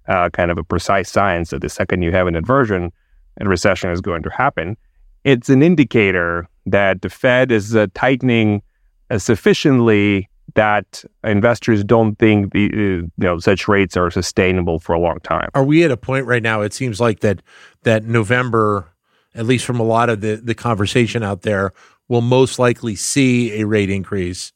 uh, 0.10 0.32
kind 0.32 0.52
of 0.52 0.58
a 0.58 0.66
precise 0.66 1.10
science 1.10 1.52
that 1.52 1.62
the 1.62 1.70
second 1.70 2.02
you 2.02 2.12
have 2.12 2.28
an 2.28 2.36
inversion, 2.36 2.92
a 3.40 3.48
recession 3.48 3.90
is 3.90 4.02
going 4.02 4.22
to 4.24 4.30
happen. 4.30 4.76
It's 5.24 5.48
an 5.48 5.64
indicator 5.64 6.50
that 6.66 7.04
the 7.04 7.10
Fed 7.10 7.54
is 7.54 7.74
uh, 7.74 7.88
tightening 7.94 8.62
uh, 9.10 9.18
sufficiently 9.18 10.28
that 10.56 11.06
investors 11.24 11.82
don't 11.82 12.20
think 12.20 12.52
the 12.52 12.66
uh, 12.66 12.76
you 12.76 13.12
know 13.18 13.40
such 13.40 13.70
rates 13.70 13.96
are 13.96 14.12
sustainable 14.12 14.78
for 14.78 14.92
a 14.92 15.00
long 15.00 15.22
time. 15.22 15.48
Are 15.54 15.64
we 15.64 15.86
at 15.86 15.92
a 15.92 15.96
point 15.96 16.26
right 16.26 16.44
now? 16.44 16.60
It 16.60 16.74
seems 16.74 17.00
like 17.00 17.22
that 17.22 17.42
that 17.84 18.04
November, 18.04 18.92
at 19.36 19.46
least 19.46 19.64
from 19.64 19.80
a 19.80 19.84
lot 19.84 20.10
of 20.10 20.20
the 20.20 20.36
the 20.36 20.54
conversation 20.54 21.24
out 21.24 21.44
there, 21.44 21.72
will 22.08 22.22
most 22.22 22.60
likely 22.60 22.96
see 22.96 23.60
a 23.62 23.66
rate 23.66 23.90
increase. 23.90 24.52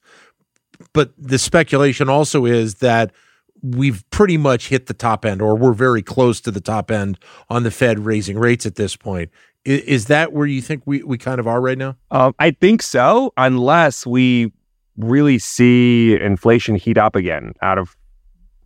But 0.94 1.12
the 1.18 1.40
speculation 1.40 2.10
also 2.10 2.46
is 2.46 2.76
that 2.76 3.12
we've 3.62 4.08
pretty 4.10 4.38
much 4.38 4.70
hit 4.70 4.86
the 4.86 4.94
top 4.94 5.26
end, 5.26 5.42
or 5.42 5.56
we're 5.56 5.74
very 5.74 6.04
close 6.04 6.40
to 6.42 6.52
the 6.52 6.62
top 6.62 6.92
end 6.92 7.18
on 7.50 7.64
the 7.64 7.72
Fed 7.72 8.00
raising 8.00 8.38
rates 8.38 8.66
at 8.66 8.76
this 8.76 8.96
point. 8.96 9.32
Is, 9.66 10.06
that 10.06 10.32
where 10.32 10.46
you 10.46 10.62
think 10.62 10.84
we, 10.86 11.04
we 11.04 11.18
kind 11.18 11.40
of 11.40 11.48
are 11.48 11.60
right 11.60 11.78
now? 11.78 11.98
Um, 12.10 12.34
I 12.40 12.52
think 12.52 12.82
so, 12.82 13.34
unless 13.36 14.06
we 14.06 14.54
really 14.96 15.40
see 15.40 16.18
inflation 16.20 16.76
heat 16.76 16.98
up 16.98 17.18
again 17.18 17.54
out 17.62 17.78
of 17.78 17.98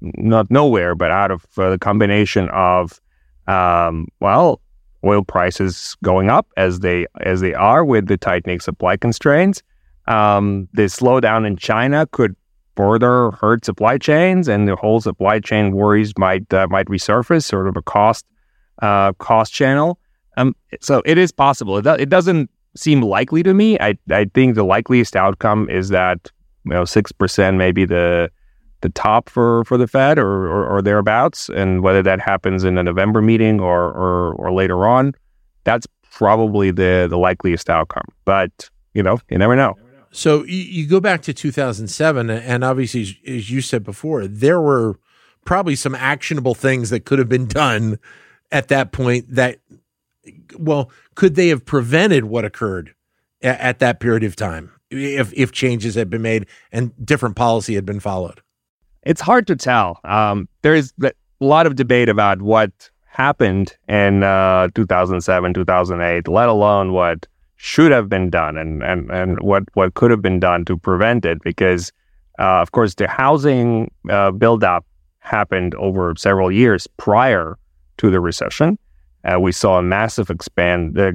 not 0.02 0.52
nowhere, 0.52 0.94
but 0.94 1.10
out 1.10 1.32
of 1.32 1.46
uh, 1.58 1.72
the 1.72 1.80
combination 1.80 2.50
of, 2.50 3.02
um, 3.48 4.08
well, 4.20 4.62
oil 5.04 5.24
prices 5.24 5.96
going 6.04 6.30
up 6.30 6.48
as 6.58 6.80
they 6.80 7.08
as 7.22 7.42
they 7.42 7.54
are 7.54 7.84
with 7.84 8.08
the 8.08 8.18
tightening 8.18 8.60
supply 8.60 8.98
constraints. 8.98 9.62
Um, 10.08 10.68
the 10.74 10.84
slowdown 10.84 11.46
in 11.46 11.58
China 11.58 12.08
could 12.12 12.36
further 12.76 13.32
hurt 13.32 13.66
supply 13.66 13.98
chains, 13.98 14.48
and 14.48 14.68
the 14.68 14.76
whole 14.76 15.02
supply 15.02 15.40
chain 15.40 15.76
worries 15.76 16.14
might 16.18 16.52
uh, 16.54 16.68
might 16.70 16.88
resurface, 16.88 17.44
sort 17.44 17.68
of 17.68 17.78
a 17.78 17.82
cost 17.82 18.26
uh, 18.82 19.14
cost 19.14 19.54
channel. 19.54 20.00
Um, 20.38 20.56
so 20.80 21.02
it 21.06 21.18
is 21.18 21.32
possible. 21.32 21.78
It, 21.78 21.86
it 22.00 22.10
doesn't 22.10 22.50
seem 22.76 23.02
likely 23.02 23.44
to 23.44 23.54
me. 23.54 23.78
I 23.80 23.98
I 24.10 24.26
think 24.34 24.56
the 24.56 24.64
likeliest 24.64 25.16
outcome 25.16 25.70
is 25.70 25.90
that 25.90 26.32
you 26.66 26.72
know 26.72 26.86
six 26.86 27.12
percent 27.12 27.58
maybe 27.58 27.86
the 27.86 28.32
the 28.82 28.90
top 28.90 29.30
for, 29.30 29.64
for 29.66 29.78
the 29.78 29.88
Fed 29.88 30.18
or, 30.20 30.48
or, 30.48 30.68
or, 30.68 30.82
thereabouts, 30.82 31.50
and 31.50 31.82
whether 31.82 32.02
that 32.04 32.20
happens 32.20 32.64
in 32.64 32.78
a 32.78 32.84
November 32.84 33.22
meeting 33.22 33.60
or, 33.60 33.86
or, 33.86 34.34
or 34.36 34.52
later 34.52 34.88
on, 34.88 35.14
that's 35.64 35.88
probably 36.12 36.72
the 36.72 37.08
the 37.10 37.18
likeliest 37.18 37.70
outcome. 37.70 38.06
But 38.26 38.70
you 38.94 39.02
know, 39.02 39.20
you 39.30 39.38
never 39.38 39.56
know. 39.56 39.76
So 40.12 40.44
you, 40.44 40.86
go 40.88 41.00
back 41.00 41.22
to 41.24 41.34
2007, 41.34 42.30
and 42.30 42.64
obviously, 42.66 43.18
as 43.26 43.50
you 43.50 43.62
said 43.62 43.84
before, 43.84 44.28
there 44.28 44.60
were 44.60 45.00
probably 45.46 45.76
some 45.76 45.96
actionable 45.96 46.54
things 46.54 46.90
that 46.90 47.06
could 47.06 47.18
have 47.18 47.30
been 47.30 47.48
done 47.48 47.98
at 48.52 48.68
that 48.68 48.92
point. 48.92 49.26
That 49.34 49.60
well, 50.60 50.92
could 51.16 51.36
they 51.36 51.48
have 51.48 51.66
prevented 51.66 52.26
what 52.26 52.44
occurred 52.44 52.94
at, 53.42 53.60
at 53.60 53.80
that 53.80 54.00
period 54.02 54.24
of 54.24 54.36
time 54.36 54.72
if 54.90 55.34
if 55.34 55.54
changes 55.54 55.96
had 55.96 56.10
been 56.10 56.22
made 56.22 56.46
and 56.74 56.94
different 57.04 57.38
policy 57.38 57.76
had 57.76 57.86
been 57.86 58.02
followed? 58.02 58.42
It's 59.04 59.22
hard 59.22 59.48
to 59.48 59.56
tell. 59.56 60.00
Um, 60.04 60.48
there 60.62 60.76
is 60.76 60.94
a 61.04 61.12
lot 61.40 61.66
of 61.66 61.76
debate 61.76 62.08
about 62.08 62.42
what 62.42 62.72
happened 63.06 63.76
in 63.88 64.24
uh, 64.24 64.70
2007, 64.76 65.54
2008, 65.54 66.28
let 66.28 66.50
alone 66.50 66.94
what 66.94 67.26
should 67.56 67.92
have 67.92 68.10
been 68.10 68.30
done 68.30 68.58
and, 68.58 68.84
and, 68.84 69.10
and 69.12 69.40
what, 69.42 69.64
what 69.74 69.94
could 69.96 70.12
have 70.12 70.22
been 70.22 70.40
done 70.40 70.66
to 70.66 70.78
prevent 70.78 71.26
it. 71.26 71.42
Because, 71.42 71.92
uh, 72.40 72.62
of 72.62 72.72
course, 72.72 72.96
the 72.96 73.08
housing 73.08 73.92
uh, 74.10 74.32
buildup 74.32 74.86
happened 75.20 75.74
over 75.76 76.14
several 76.16 76.52
years 76.52 76.88
prior 76.98 77.58
to 77.98 78.12
the 78.12 78.20
recession. 78.20 78.78
Uh, 79.24 79.40
we 79.40 79.52
saw 79.52 79.78
a 79.78 79.84
massive 79.84 80.30
expand 80.30 80.98
uh, 80.98 81.12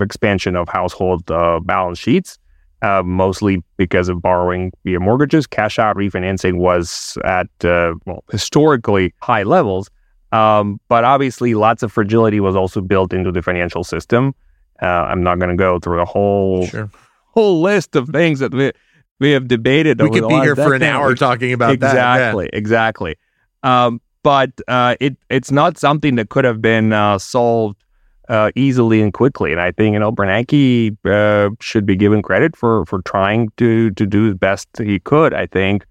expansion 0.00 0.56
of 0.56 0.68
household 0.68 1.30
uh, 1.30 1.58
balance 1.60 1.98
sheets 1.98 2.38
uh, 2.82 3.02
mostly 3.04 3.62
because 3.76 4.08
of 4.08 4.20
borrowing 4.20 4.72
via 4.84 5.00
mortgages. 5.00 5.46
Cash 5.46 5.78
out 5.78 5.96
refinancing 5.96 6.58
was 6.58 7.18
at 7.24 7.48
uh, 7.64 7.94
well 8.04 8.24
historically 8.30 9.14
high 9.22 9.42
levels, 9.42 9.90
um, 10.32 10.80
but 10.88 11.04
obviously 11.04 11.54
lots 11.54 11.82
of 11.82 11.92
fragility 11.92 12.40
was 12.40 12.56
also 12.56 12.80
built 12.80 13.12
into 13.12 13.32
the 13.32 13.42
financial 13.42 13.84
system. 13.84 14.34
Uh, 14.82 14.86
I'm 14.86 15.22
not 15.22 15.38
going 15.38 15.50
to 15.50 15.56
go 15.56 15.78
through 15.78 16.00
a 16.00 16.04
whole 16.04 16.66
sure. 16.66 16.90
whole 17.32 17.62
list 17.62 17.96
of 17.96 18.08
things 18.08 18.40
that 18.40 18.52
we 18.52 18.72
we 19.18 19.30
have 19.30 19.48
debated. 19.48 20.00
We 20.00 20.10
could 20.10 20.28
be 20.28 20.34
here 20.40 20.56
for 20.56 20.74
an 20.74 20.82
hour 20.82 21.14
talking 21.14 21.52
about 21.52 21.72
exactly, 21.72 21.94
that. 21.96 22.14
Exactly, 22.14 22.44
yeah. 22.44 22.58
exactly. 22.58 23.16
Um, 23.62 24.00
but 24.22 24.50
uh, 24.68 24.96
it 25.00 25.16
it's 25.30 25.50
not 25.50 25.78
something 25.78 26.16
that 26.16 26.28
could 26.28 26.44
have 26.44 26.60
been 26.60 26.92
uh, 26.92 27.18
solved 27.18 27.82
uh, 28.28 28.50
easily 28.54 29.00
and 29.00 29.12
quickly. 29.12 29.52
And 29.52 29.60
I 29.60 29.72
think 29.72 29.94
you 29.94 29.98
know 29.98 30.12
Bernanke 30.12 30.96
uh, 31.04 31.54
should 31.60 31.86
be 31.86 31.96
given 31.96 32.22
credit 32.22 32.56
for 32.56 32.84
for 32.86 33.02
trying 33.02 33.50
to 33.56 33.90
to 33.90 34.06
do 34.06 34.30
the 34.30 34.34
best 34.34 34.68
he 34.78 34.98
could. 34.98 35.34
I 35.34 35.46
think 35.46 35.84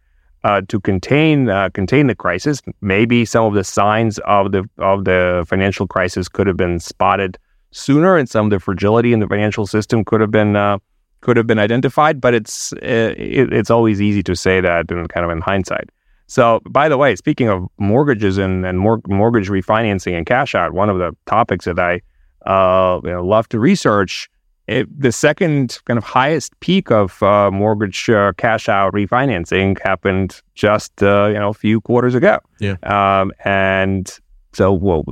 uh, 0.43 0.61
to 0.67 0.79
contain 0.79 1.49
uh, 1.49 1.69
contain 1.69 2.07
the 2.07 2.15
crisis. 2.15 2.61
Maybe 2.81 3.25
some 3.25 3.45
of 3.45 3.53
the 3.53 3.63
signs 3.63 4.19
of 4.19 4.51
the 4.51 4.63
of 4.77 5.05
the 5.05 5.45
financial 5.47 5.87
crisis 5.87 6.27
could 6.27 6.47
have 6.47 6.57
been 6.57 6.79
spotted 6.79 7.37
sooner, 7.71 8.15
and 8.15 8.29
some 8.29 8.45
of 8.47 8.51
the 8.51 8.59
fragility 8.59 9.11
in 9.11 9.19
the 9.19 9.27
financial 9.27 9.67
system 9.67 10.05
could 10.05 10.21
have 10.21 10.31
been. 10.31 10.55
Uh, 10.55 10.77
could 11.21 11.37
have 11.37 11.47
been 11.47 11.57
identified, 11.57 12.21
but 12.21 12.35
it's 12.35 12.71
uh, 12.73 13.15
it, 13.17 13.51
it's 13.51 13.71
always 13.71 13.99
easy 13.99 14.21
to 14.21 14.35
say 14.35 14.61
that 14.61 14.91
in 14.91 15.07
kind 15.07 15.25
of 15.25 15.31
in 15.31 15.41
hindsight. 15.41 15.89
So, 16.27 16.61
by 16.69 16.87
the 16.87 16.97
way, 16.97 17.15
speaking 17.15 17.49
of 17.49 17.65
mortgages 17.79 18.37
and, 18.37 18.63
and 18.63 18.79
mor- 18.79 19.01
mortgage 19.07 19.49
refinancing 19.49 20.15
and 20.15 20.25
cash 20.25 20.53
out, 20.53 20.73
one 20.73 20.89
of 20.89 20.99
the 20.99 21.15
topics 21.25 21.65
that 21.65 21.79
I 21.79 22.01
uh, 22.45 22.99
you 23.03 23.11
know, 23.11 23.25
love 23.25 23.49
to 23.49 23.59
research. 23.59 24.29
It, 24.67 24.87
the 24.99 25.11
second 25.11 25.77
kind 25.85 25.97
of 25.97 26.03
highest 26.03 26.59
peak 26.59 26.89
of 26.89 27.21
uh, 27.21 27.51
mortgage 27.51 28.09
uh, 28.09 28.33
cash 28.37 28.67
out 28.67 28.93
refinancing 28.93 29.79
happened 29.83 30.41
just 30.55 31.03
uh, 31.03 31.27
you 31.27 31.35
know 31.35 31.49
a 31.49 31.53
few 31.53 31.81
quarters 31.81 32.15
ago. 32.15 32.39
Yeah, 32.59 32.77
um, 32.83 33.31
and 33.43 34.11
so 34.53 34.73
well, 34.73 35.03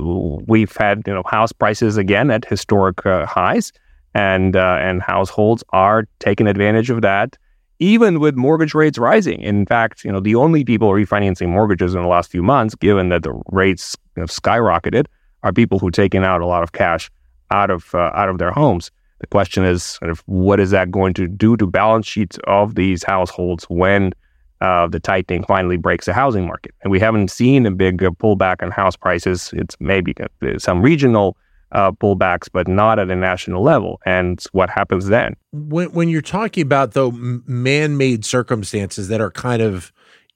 we've 0.46 0.76
had 0.76 1.02
you 1.06 1.14
know 1.14 1.22
house 1.26 1.52
prices 1.52 1.96
again 1.96 2.32
at 2.32 2.44
historic 2.44 3.06
uh, 3.06 3.26
highs, 3.26 3.72
and 4.12 4.56
uh, 4.56 4.78
and 4.80 5.02
households 5.02 5.62
are 5.68 6.08
taking 6.18 6.48
advantage 6.48 6.90
of 6.90 7.02
that, 7.02 7.38
even 7.78 8.18
with 8.18 8.34
mortgage 8.34 8.74
rates 8.74 8.98
rising. 8.98 9.40
In 9.40 9.66
fact, 9.66 10.04
you 10.04 10.10
know 10.10 10.18
the 10.18 10.34
only 10.34 10.64
people 10.64 10.88
refinancing 10.90 11.48
mortgages 11.48 11.94
in 11.94 12.02
the 12.02 12.08
last 12.08 12.28
few 12.28 12.42
months, 12.42 12.74
given 12.74 13.08
that 13.10 13.22
the 13.22 13.40
rates 13.52 13.96
have 14.16 14.30
skyrocketed, 14.30 15.06
are 15.44 15.52
people 15.52 15.78
who 15.78 15.86
are 15.86 15.92
taking 15.92 16.24
out 16.24 16.40
a 16.40 16.46
lot 16.46 16.64
of 16.64 16.72
cash 16.72 17.08
out 17.50 17.70
of 17.70 17.94
uh, 17.94 18.10
out 18.14 18.28
of 18.28 18.38
their 18.38 18.50
homes. 18.50 18.90
The 19.20 19.26
question 19.28 19.64
is, 19.64 19.82
sort 19.82 20.10
of, 20.10 20.22
what 20.26 20.60
is 20.60 20.70
that 20.70 20.90
going 20.90 21.14
to 21.14 21.26
do 21.26 21.56
to 21.56 21.66
balance 21.66 22.06
sheets 22.06 22.38
of 22.44 22.74
these 22.74 23.02
households 23.02 23.64
when 23.64 24.12
uh, 24.60 24.86
the 24.88 25.00
tightening 25.00 25.44
finally 25.44 25.78
breaks 25.78 26.06
the 26.06 26.12
housing 26.12 26.46
market? 26.46 26.74
And 26.82 26.90
we 26.90 27.00
haven't 27.00 27.30
seen 27.30 27.64
a 27.64 27.70
big 27.70 28.02
uh, 28.02 28.10
pullback 28.10 28.62
on 28.62 28.70
house 28.70 28.96
prices. 28.96 29.50
It's 29.54 29.76
maybe 29.80 30.14
some 30.58 30.82
regional 30.82 31.36
uh, 31.72 31.92
pullbacks, 31.92 32.48
but 32.52 32.68
not 32.68 32.98
at 32.98 33.10
a 33.10 33.16
national 33.16 33.62
level. 33.62 34.00
And 34.04 34.44
what 34.52 34.68
happens 34.68 35.06
then? 35.06 35.36
When, 35.52 35.90
when 35.92 36.08
you're 36.08 36.20
talking 36.20 36.62
about 36.62 36.92
though 36.92 37.12
man-made 37.12 38.24
circumstances 38.24 39.08
that 39.08 39.20
are 39.20 39.30
kind 39.30 39.62
of 39.62 39.92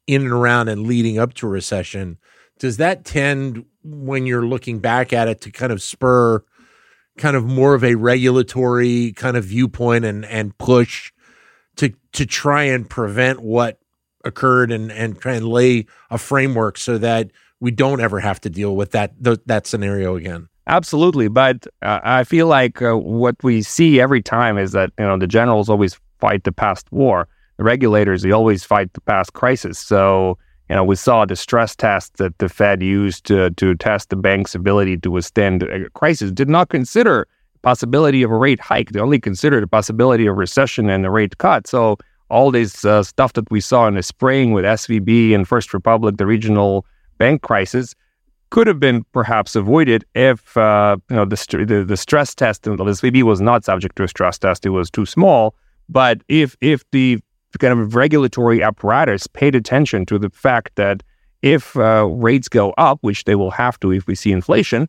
in 0.07 0.23
and 0.23 0.33
around 0.33 0.69
and 0.69 0.87
leading 0.87 1.19
up 1.19 1.35
to 1.35 1.47
a 1.47 1.51
recession, 1.51 2.17
does 2.59 2.79
that 2.79 3.05
tend, 3.05 3.65
when 3.85 4.25
you're 4.25 4.47
looking 4.47 4.79
back 4.79 5.13
at 5.13 5.29
it, 5.29 5.41
to 5.43 5.51
kind 5.51 5.73
of 5.73 5.83
spur 5.83 6.43
kind 7.19 7.37
of 7.37 7.45
more 7.45 7.75
of 7.75 7.85
a 7.85 7.95
regulatory 7.95 9.13
kind 9.13 9.37
of 9.37 9.45
viewpoint 9.45 10.05
and 10.05 10.25
and 10.25 10.57
push 10.59 11.13
to 11.77 11.93
to 12.13 12.25
try 12.27 12.65
and 12.65 12.89
prevent 12.89 13.41
what 13.41 13.79
occurred 14.25 14.71
and 14.71 14.91
and 14.93 15.21
try 15.21 15.35
and 15.35 15.49
lay 15.49 15.87
a 16.11 16.19
framework 16.19 16.79
so 16.79 16.99
that 16.99 17.31
we 17.61 17.71
don't 17.71 18.01
ever 18.01 18.21
have 18.21 18.41
to 18.41 18.51
deal 18.51 18.77
with 18.77 18.93
that 18.93 19.13
th- 19.23 19.41
that 19.47 19.67
scenario 19.67 20.17
again. 20.17 20.49
Absolutely, 20.67 21.29
but 21.29 21.67
uh, 21.83 22.01
I 22.03 22.25
feel 22.25 22.47
like 22.47 22.83
uh, 22.83 22.95
what 22.95 23.43
we 23.43 23.63
see 23.63 24.01
every 24.01 24.23
time 24.23 24.59
is 24.59 24.73
that 24.73 24.93
you 24.99 25.05
know 25.05 25.19
the 25.19 25.27
generals 25.27 25.69
always 25.69 25.99
fight 26.21 26.45
the 26.45 26.53
past 26.53 26.91
war. 26.93 27.29
The 27.57 27.65
regulators 27.65 28.23
they 28.23 28.31
always 28.31 28.65
fight 28.65 28.93
the 28.93 29.01
past 29.01 29.33
crisis. 29.33 29.79
So 29.79 30.39
you 30.69 30.77
know, 30.77 30.85
we 30.85 30.97
saw 30.97 31.25
the 31.25 31.37
stress 31.37 31.75
test 31.75 32.19
that 32.19 32.37
the 32.39 32.49
Fed 32.49 32.83
used 32.83 33.25
to, 33.25 33.51
to 33.53 33.75
test 33.75 34.11
the 34.11 34.17
bank's 34.17 34.55
ability 34.55 34.99
to 34.99 35.11
withstand 35.11 35.63
a 35.63 35.89
crisis 35.91 36.31
did 36.31 36.49
not 36.49 36.69
consider 36.69 37.27
possibility 37.63 38.23
of 38.23 38.31
a 38.31 38.37
rate 38.37 38.61
hike. 38.61 38.91
They 38.91 39.01
only 39.01 39.19
considered 39.19 39.63
the 39.63 39.69
possibility 39.69 40.27
of 40.27 40.37
recession 40.37 40.89
and 40.89 41.05
a 41.05 41.11
rate 41.11 41.39
cut. 41.39 41.67
So 41.67 41.97
all 42.31 42.51
this 42.51 42.85
uh, 42.85 43.03
stuff 43.03 43.33
that 43.33 43.51
we 43.51 43.61
saw 43.61 43.87
in 43.87 43.95
the 43.95 44.03
spring 44.03 44.53
with 44.53 44.65
SVB 44.65 45.35
and 45.35 45.49
First 45.49 45.73
Republic, 45.73 46.17
the 46.19 46.27
regional 46.27 46.87
bank 47.19 47.43
crisis, 47.43 47.95
could 48.51 48.67
have 48.67 48.81
been 48.81 49.05
perhaps 49.13 49.55
avoided 49.57 50.05
if 50.15 50.57
uh, 50.57 50.97
you 51.11 51.17
know 51.17 51.25
the, 51.25 51.65
the, 51.67 51.85
the 51.85 51.97
stress 51.97 52.35
test. 52.35 52.63
The 52.63 52.77
SVB 52.77 53.23
was 53.23 53.41
not 53.41 53.65
subject 53.65 53.97
to 53.97 54.05
a 54.05 54.09
stress 54.09 54.39
test; 54.39 54.65
it 54.65 54.71
was 54.71 54.91
too 54.91 55.05
small. 55.05 55.55
But 55.89 56.23
if 56.29 56.57
if 56.61 56.83
the 56.93 57.21
kind 57.59 57.79
of 57.79 57.95
regulatory 57.95 58.63
apparatus 58.63 59.27
paid 59.27 59.55
attention 59.55 60.05
to 60.07 60.19
the 60.19 60.31
fact 60.31 60.73
that 60.77 61.03
if 61.41 61.77
uh, 61.77 62.07
rates 62.07 62.49
go 62.49 62.75
up, 62.77 62.99
which 63.01 63.25
they 63.25 63.35
will 63.35 63.51
have 63.51 63.79
to 63.81 63.93
if 63.93 64.07
we 64.07 64.15
see 64.15 64.33
inflation, 64.33 64.89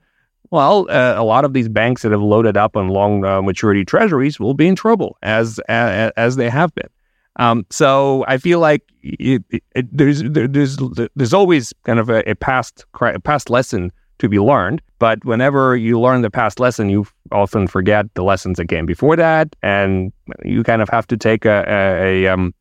well, 0.52 0.88
uh, 0.90 1.14
a 1.16 1.24
lot 1.24 1.46
of 1.46 1.54
these 1.54 1.70
banks 1.70 2.02
that 2.02 2.12
have 2.12 2.22
loaded 2.22 2.58
up 2.58 2.76
on 2.76 2.90
long 2.90 3.24
uh, 3.24 3.42
maturity 3.42 3.86
treasuries 3.86 4.40
will 4.40 4.56
be 4.56 4.68
in 4.68 4.76
trouble, 4.76 5.18
as 5.22 5.60
as, 5.70 6.12
as 6.18 6.36
they 6.36 6.50
have 6.50 6.74
been. 6.74 6.90
Um, 7.36 7.66
so 7.70 8.26
I 8.28 8.38
feel 8.38 8.60
like 8.60 8.82
it, 9.02 9.44
it, 9.50 9.64
it, 9.76 9.98
there's 9.98 10.24
there, 10.24 10.48
there's 10.48 10.78
there's 11.16 11.34
always 11.34 11.72
kind 11.84 12.00
of 12.00 12.10
a, 12.10 12.30
a 12.30 12.36
past 12.36 12.86
a 13.00 13.20
past 13.20 13.50
lesson 13.50 13.92
to 14.20 14.30
be 14.30 14.40
learned. 14.40 14.82
But 15.00 15.24
whenever 15.26 15.76
you 15.76 16.00
learn 16.00 16.22
the 16.22 16.30
past 16.30 16.60
lesson, 16.60 16.90
you 16.90 17.08
often 17.32 17.68
forget 17.68 18.06
the 18.14 18.24
lessons 18.24 18.58
that 18.58 18.68
came 18.68 18.86
before 18.86 19.16
that, 19.16 19.56
and 19.64 20.12
you 20.44 20.64
kind 20.64 20.82
of 20.82 20.90
have 20.90 21.08
to 21.08 21.18
take 21.18 21.46
a 21.46 21.66
a, 21.68 22.26
a, 22.26 22.34
um, 22.34 22.54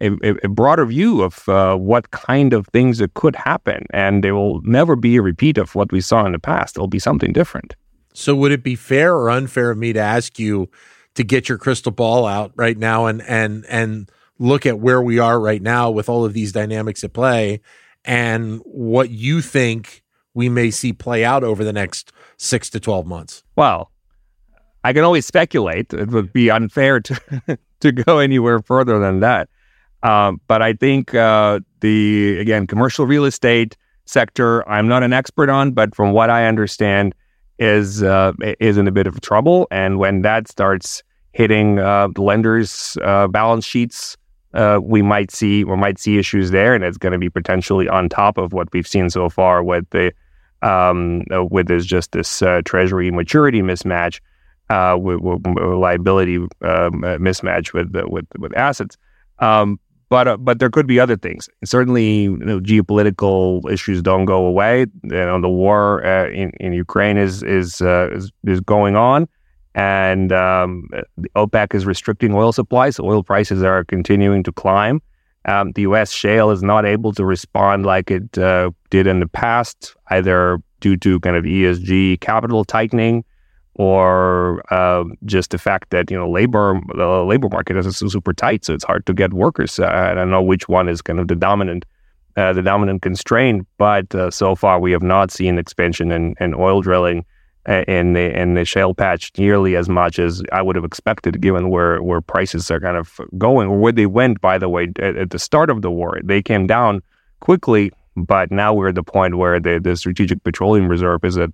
a, 0.00 0.10
a 0.44 0.48
broader 0.48 0.86
view 0.86 1.22
of 1.22 1.48
uh, 1.48 1.76
what 1.76 2.10
kind 2.10 2.52
of 2.52 2.66
things 2.68 2.98
that 2.98 3.14
could 3.14 3.36
happen, 3.36 3.86
and 3.92 4.22
there 4.22 4.34
will 4.34 4.60
never 4.62 4.96
be 4.96 5.16
a 5.16 5.22
repeat 5.22 5.58
of 5.58 5.74
what 5.74 5.90
we 5.90 6.00
saw 6.00 6.24
in 6.24 6.32
the 6.32 6.38
past. 6.38 6.76
It'll 6.76 6.86
be 6.86 6.98
something 6.98 7.32
different. 7.32 7.74
So, 8.12 8.34
would 8.34 8.52
it 8.52 8.62
be 8.62 8.76
fair 8.76 9.14
or 9.14 9.30
unfair 9.30 9.70
of 9.70 9.78
me 9.78 9.92
to 9.92 10.00
ask 10.00 10.38
you 10.38 10.68
to 11.14 11.24
get 11.24 11.48
your 11.48 11.58
crystal 11.58 11.92
ball 11.92 12.26
out 12.26 12.52
right 12.56 12.76
now 12.76 13.06
and 13.06 13.22
and 13.22 13.64
and 13.68 14.10
look 14.38 14.66
at 14.66 14.78
where 14.78 15.02
we 15.02 15.18
are 15.18 15.38
right 15.38 15.62
now 15.62 15.90
with 15.90 16.08
all 16.08 16.24
of 16.24 16.32
these 16.32 16.50
dynamics 16.50 17.04
at 17.04 17.12
play 17.12 17.60
and 18.04 18.60
what 18.64 19.10
you 19.10 19.42
think 19.42 19.99
we 20.34 20.48
may 20.48 20.70
see 20.70 20.92
play 20.92 21.24
out 21.24 21.44
over 21.44 21.64
the 21.64 21.72
next 21.72 22.12
six 22.36 22.70
to 22.70 22.80
12 22.80 23.06
months? 23.06 23.42
Well, 23.56 23.90
I 24.84 24.92
can 24.92 25.04
always 25.04 25.26
speculate. 25.26 25.92
It 25.92 26.08
would 26.08 26.32
be 26.32 26.50
unfair 26.50 27.00
to, 27.00 27.58
to 27.80 27.92
go 27.92 28.18
anywhere 28.18 28.60
further 28.60 28.98
than 28.98 29.20
that. 29.20 29.48
Um, 30.02 30.40
but 30.48 30.62
I 30.62 30.72
think 30.72 31.14
uh, 31.14 31.60
the, 31.80 32.38
again, 32.38 32.66
commercial 32.66 33.06
real 33.06 33.24
estate 33.24 33.76
sector, 34.06 34.66
I'm 34.68 34.88
not 34.88 35.02
an 35.02 35.12
expert 35.12 35.50
on, 35.50 35.72
but 35.72 35.94
from 35.94 36.12
what 36.12 36.30
I 36.30 36.46
understand, 36.46 37.14
is 37.58 38.02
uh, 38.02 38.32
is 38.58 38.78
in 38.78 38.88
a 38.88 38.90
bit 38.90 39.06
of 39.06 39.20
trouble. 39.20 39.68
And 39.70 39.98
when 39.98 40.22
that 40.22 40.48
starts 40.48 41.02
hitting 41.32 41.78
uh, 41.78 42.08
the 42.14 42.22
lenders' 42.22 42.96
uh, 43.04 43.28
balance 43.28 43.66
sheets, 43.66 44.16
uh, 44.54 44.80
we 44.82 45.02
might 45.02 45.30
see 45.30 45.64
we 45.64 45.76
might 45.76 45.98
see 45.98 46.18
issues 46.18 46.50
there, 46.50 46.74
and 46.74 46.82
it's 46.84 46.98
going 46.98 47.12
to 47.12 47.18
be 47.18 47.30
potentially 47.30 47.88
on 47.88 48.08
top 48.08 48.38
of 48.38 48.52
what 48.52 48.68
we've 48.72 48.86
seen 48.86 49.10
so 49.10 49.28
far 49.28 49.62
with 49.62 49.88
the 49.90 50.12
um, 50.62 51.24
uh, 51.32 51.44
with 51.44 51.68
this 51.68 51.86
just 51.86 52.12
this 52.12 52.42
uh, 52.42 52.60
treasury 52.64 53.10
maturity 53.10 53.62
mismatch, 53.62 54.20
uh, 54.68 54.96
with, 55.00 55.20
with, 55.20 55.46
liability 55.46 56.36
um, 56.36 56.50
mismatch 57.02 57.72
with 57.72 57.94
with 58.08 58.26
with 58.38 58.56
assets. 58.56 58.96
Um, 59.38 59.78
but 60.08 60.26
uh, 60.26 60.36
but 60.36 60.58
there 60.58 60.70
could 60.70 60.88
be 60.88 60.98
other 60.98 61.16
things. 61.16 61.48
Certainly, 61.64 62.22
you 62.22 62.36
know, 62.38 62.58
geopolitical 62.58 63.70
issues 63.70 64.02
don't 64.02 64.24
go 64.24 64.44
away. 64.44 64.86
You 65.04 65.10
know, 65.10 65.40
the 65.40 65.48
war 65.48 66.04
uh, 66.04 66.28
in 66.28 66.50
in 66.58 66.72
Ukraine 66.72 67.16
is 67.16 67.44
is 67.44 67.80
is, 67.80 68.32
is 68.44 68.60
going 68.60 68.96
on 68.96 69.28
and 69.74 70.32
um, 70.32 70.88
OPEC 71.36 71.74
is 71.74 71.86
restricting 71.86 72.34
oil 72.34 72.52
supplies. 72.52 72.96
So 72.96 73.04
oil 73.04 73.22
prices 73.22 73.62
are 73.62 73.84
continuing 73.84 74.42
to 74.44 74.52
climb. 74.52 75.00
Um, 75.46 75.72
the 75.72 75.82
U.S. 75.82 76.12
shale 76.12 76.50
is 76.50 76.62
not 76.62 76.84
able 76.84 77.12
to 77.12 77.24
respond 77.24 77.86
like 77.86 78.10
it 78.10 78.36
uh, 78.36 78.70
did 78.90 79.06
in 79.06 79.20
the 79.20 79.28
past, 79.28 79.96
either 80.08 80.58
due 80.80 80.96
to 80.98 81.20
kind 81.20 81.36
of 81.36 81.44
ESG 81.44 82.20
capital 82.20 82.64
tightening 82.64 83.24
or 83.74 84.62
uh, 84.72 85.04
just 85.24 85.50
the 85.50 85.58
fact 85.58 85.90
that 85.90 86.10
you 86.10 86.16
know 86.16 86.28
labor 86.28 86.78
the 86.94 87.24
labor 87.24 87.48
market 87.48 87.76
is 87.76 87.96
super 87.96 88.32
tight, 88.34 88.64
so 88.64 88.74
it's 88.74 88.84
hard 88.84 89.06
to 89.06 89.14
get 89.14 89.32
workers. 89.32 89.78
Uh, 89.78 89.86
I 89.86 90.14
don't 90.14 90.30
know 90.30 90.42
which 90.42 90.68
one 90.68 90.88
is 90.88 91.00
kind 91.00 91.18
of 91.18 91.28
the 91.28 91.36
dominant 91.36 91.86
uh, 92.36 92.52
the 92.52 92.62
dominant 92.62 93.02
constraint, 93.02 93.66
but 93.78 94.14
uh, 94.14 94.30
so 94.30 94.54
far 94.54 94.80
we 94.80 94.92
have 94.92 95.02
not 95.02 95.30
seen 95.30 95.58
expansion 95.58 96.12
in, 96.12 96.34
in 96.40 96.54
oil 96.54 96.82
drilling 96.82 97.24
in 97.70 98.14
the 98.14 98.38
in 98.38 98.54
the 98.54 98.64
shale 98.64 98.94
patch 98.94 99.32
nearly 99.38 99.76
as 99.76 99.88
much 99.88 100.18
as 100.18 100.42
I 100.52 100.62
would 100.62 100.76
have 100.76 100.84
expected, 100.84 101.40
given 101.40 101.70
where 101.70 102.02
where 102.02 102.20
prices 102.20 102.70
are 102.70 102.80
kind 102.80 102.96
of 102.96 103.20
going, 103.38 103.68
or 103.68 103.78
where 103.78 103.92
they 103.92 104.06
went. 104.06 104.40
By 104.40 104.58
the 104.58 104.68
way, 104.68 104.88
at, 104.98 105.16
at 105.16 105.30
the 105.30 105.38
start 105.38 105.70
of 105.70 105.82
the 105.82 105.90
war, 105.90 106.18
they 106.22 106.42
came 106.42 106.66
down 106.66 107.02
quickly, 107.40 107.92
but 108.16 108.50
now 108.50 108.74
we're 108.74 108.88
at 108.88 108.94
the 108.94 109.02
point 109.02 109.36
where 109.36 109.60
the, 109.60 109.80
the 109.80 109.96
strategic 109.96 110.42
petroleum 110.42 110.88
reserve 110.88 111.24
is 111.24 111.38
at 111.38 111.50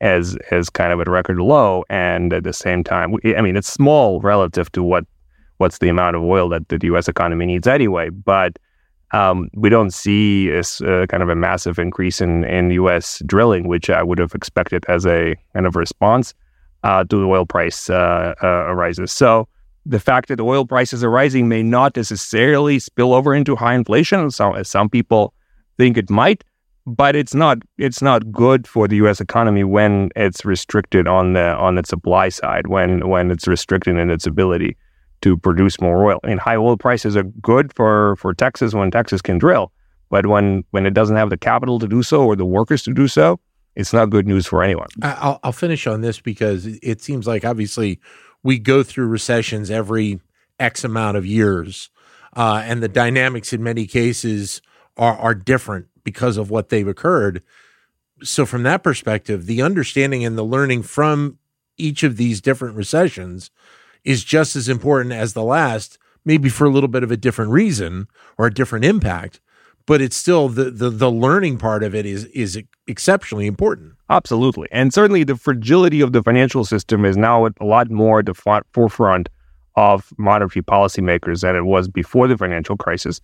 as 0.00 0.36
as 0.50 0.70
kind 0.70 0.92
of 0.92 1.00
at 1.00 1.08
record 1.08 1.38
low, 1.38 1.84
and 1.90 2.32
at 2.32 2.44
the 2.44 2.52
same 2.52 2.82
time, 2.82 3.14
I 3.24 3.42
mean, 3.42 3.56
it's 3.56 3.70
small 3.70 4.20
relative 4.20 4.72
to 4.72 4.82
what 4.82 5.04
what's 5.58 5.78
the 5.78 5.90
amount 5.90 6.16
of 6.16 6.22
oil 6.22 6.48
that 6.48 6.68
the 6.68 6.78
U.S. 6.84 7.06
economy 7.06 7.44
needs 7.44 7.66
anyway, 7.66 8.08
but 8.08 8.58
um, 9.12 9.50
we 9.54 9.68
don't 9.68 9.92
see 9.92 10.50
a, 10.50 10.60
uh, 10.60 11.06
kind 11.06 11.22
of 11.22 11.28
a 11.28 11.34
massive 11.34 11.78
increase 11.78 12.20
in, 12.20 12.44
in 12.44 12.70
U.S. 12.72 13.22
drilling, 13.26 13.66
which 13.66 13.90
I 13.90 14.02
would 14.02 14.18
have 14.18 14.34
expected 14.34 14.84
as 14.88 15.06
a 15.06 15.34
kind 15.52 15.66
of 15.66 15.76
response 15.76 16.34
uh, 16.84 17.04
to 17.04 17.16
the 17.16 17.26
oil 17.26 17.44
price 17.44 17.90
uh, 17.90 18.34
uh, 18.42 18.72
rises. 18.72 19.10
So 19.10 19.48
the 19.84 20.00
fact 20.00 20.28
that 20.28 20.40
oil 20.40 20.64
prices 20.64 21.02
are 21.02 21.10
rising 21.10 21.48
may 21.48 21.62
not 21.62 21.96
necessarily 21.96 22.78
spill 22.78 23.12
over 23.12 23.34
into 23.34 23.56
high 23.56 23.74
inflation, 23.74 24.26
as 24.26 24.68
some 24.68 24.88
people 24.88 25.34
think 25.76 25.96
it 25.96 26.10
might. 26.10 26.44
But 26.86 27.14
it's 27.14 27.34
not 27.34 27.58
it's 27.76 28.00
not 28.00 28.32
good 28.32 28.66
for 28.66 28.88
the 28.88 28.96
U.S. 28.96 29.20
economy 29.20 29.64
when 29.64 30.10
it's 30.16 30.44
restricted 30.44 31.06
on 31.06 31.34
the 31.34 31.54
on 31.56 31.76
its 31.76 31.90
supply 31.90 32.30
side, 32.30 32.68
when 32.68 33.08
when 33.08 33.30
it's 33.30 33.46
restricted 33.46 33.96
in 33.96 34.10
its 34.10 34.26
ability 34.26 34.76
to 35.22 35.36
produce 35.36 35.80
more 35.80 36.04
oil. 36.04 36.20
And 36.24 36.40
high 36.40 36.56
oil 36.56 36.76
prices 36.76 37.16
are 37.16 37.24
good 37.24 37.72
for, 37.74 38.16
for 38.16 38.34
Texas 38.34 38.74
when 38.74 38.90
Texas 38.90 39.20
can 39.22 39.38
drill. 39.38 39.72
But 40.08 40.26
when, 40.26 40.64
when 40.70 40.86
it 40.86 40.94
doesn't 40.94 41.16
have 41.16 41.30
the 41.30 41.36
capital 41.36 41.78
to 41.78 41.86
do 41.86 42.02
so 42.02 42.24
or 42.24 42.36
the 42.36 42.46
workers 42.46 42.82
to 42.84 42.92
do 42.92 43.06
so, 43.06 43.38
it's 43.76 43.92
not 43.92 44.10
good 44.10 44.26
news 44.26 44.46
for 44.46 44.62
anyone. 44.62 44.88
I'll, 45.02 45.38
I'll 45.44 45.52
finish 45.52 45.86
on 45.86 46.00
this 46.00 46.20
because 46.20 46.66
it 46.66 47.00
seems 47.00 47.26
like 47.26 47.44
obviously 47.44 48.00
we 48.42 48.58
go 48.58 48.82
through 48.82 49.06
recessions 49.06 49.70
every 49.70 50.20
X 50.58 50.84
amount 50.84 51.16
of 51.16 51.24
years. 51.24 51.90
Uh, 52.36 52.62
and 52.64 52.82
the 52.82 52.88
dynamics 52.88 53.52
in 53.52 53.62
many 53.62 53.86
cases 53.86 54.60
are, 54.96 55.16
are 55.16 55.34
different 55.34 55.86
because 56.04 56.36
of 56.36 56.50
what 56.50 56.68
they've 56.68 56.88
occurred. 56.88 57.42
So, 58.22 58.44
from 58.46 58.62
that 58.64 58.82
perspective, 58.82 59.46
the 59.46 59.62
understanding 59.62 60.24
and 60.24 60.36
the 60.36 60.44
learning 60.44 60.82
from 60.82 61.38
each 61.76 62.02
of 62.02 62.16
these 62.16 62.40
different 62.40 62.76
recessions 62.76 63.50
is 64.04 64.24
just 64.24 64.56
as 64.56 64.68
important 64.68 65.12
as 65.12 65.32
the 65.32 65.42
last, 65.42 65.98
maybe 66.24 66.48
for 66.48 66.64
a 66.64 66.70
little 66.70 66.88
bit 66.88 67.02
of 67.02 67.10
a 67.10 67.16
different 67.16 67.50
reason 67.50 68.08
or 68.38 68.46
a 68.46 68.54
different 68.54 68.84
impact. 68.84 69.40
But 69.86 70.00
it's 70.00 70.16
still 70.16 70.48
the, 70.48 70.70
the 70.70 70.90
the 70.90 71.10
learning 71.10 71.58
part 71.58 71.82
of 71.82 71.94
it 71.94 72.06
is 72.06 72.26
is 72.26 72.60
exceptionally 72.86 73.46
important. 73.46 73.94
Absolutely, 74.08 74.68
and 74.70 74.92
certainly 74.94 75.24
the 75.24 75.36
fragility 75.36 76.00
of 76.00 76.12
the 76.12 76.22
financial 76.22 76.64
system 76.64 77.04
is 77.04 77.16
now 77.16 77.46
a 77.46 77.64
lot 77.64 77.90
more 77.90 78.20
at 78.20 78.26
the 78.26 78.62
forefront 78.72 79.28
of 79.76 80.12
monetary 80.18 80.62
policymakers 80.62 81.40
than 81.40 81.56
it 81.56 81.64
was 81.64 81.88
before 81.88 82.28
the 82.28 82.36
financial 82.36 82.76
crisis 82.76 83.20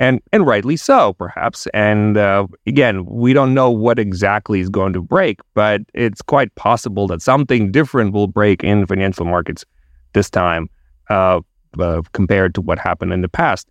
and 0.00 0.20
and 0.32 0.46
rightly 0.46 0.76
so, 0.76 1.12
perhaps. 1.12 1.68
And 1.74 2.16
uh, 2.16 2.46
again, 2.66 3.04
we 3.04 3.32
don't 3.32 3.54
know 3.54 3.70
what 3.70 3.98
exactly 3.98 4.58
is 4.60 4.70
going 4.70 4.94
to 4.94 5.02
break, 5.02 5.40
but 5.54 5.82
it's 5.94 6.22
quite 6.22 6.52
possible 6.54 7.06
that 7.08 7.22
something 7.22 7.70
different 7.70 8.12
will 8.12 8.26
break 8.26 8.64
in 8.64 8.86
financial 8.86 9.26
markets 9.26 9.64
this 10.12 10.30
time 10.30 10.68
uh, 11.08 11.40
uh, 11.78 12.02
compared 12.12 12.54
to 12.54 12.60
what 12.60 12.78
happened 12.78 13.12
in 13.12 13.20
the 13.20 13.28
past. 13.28 13.68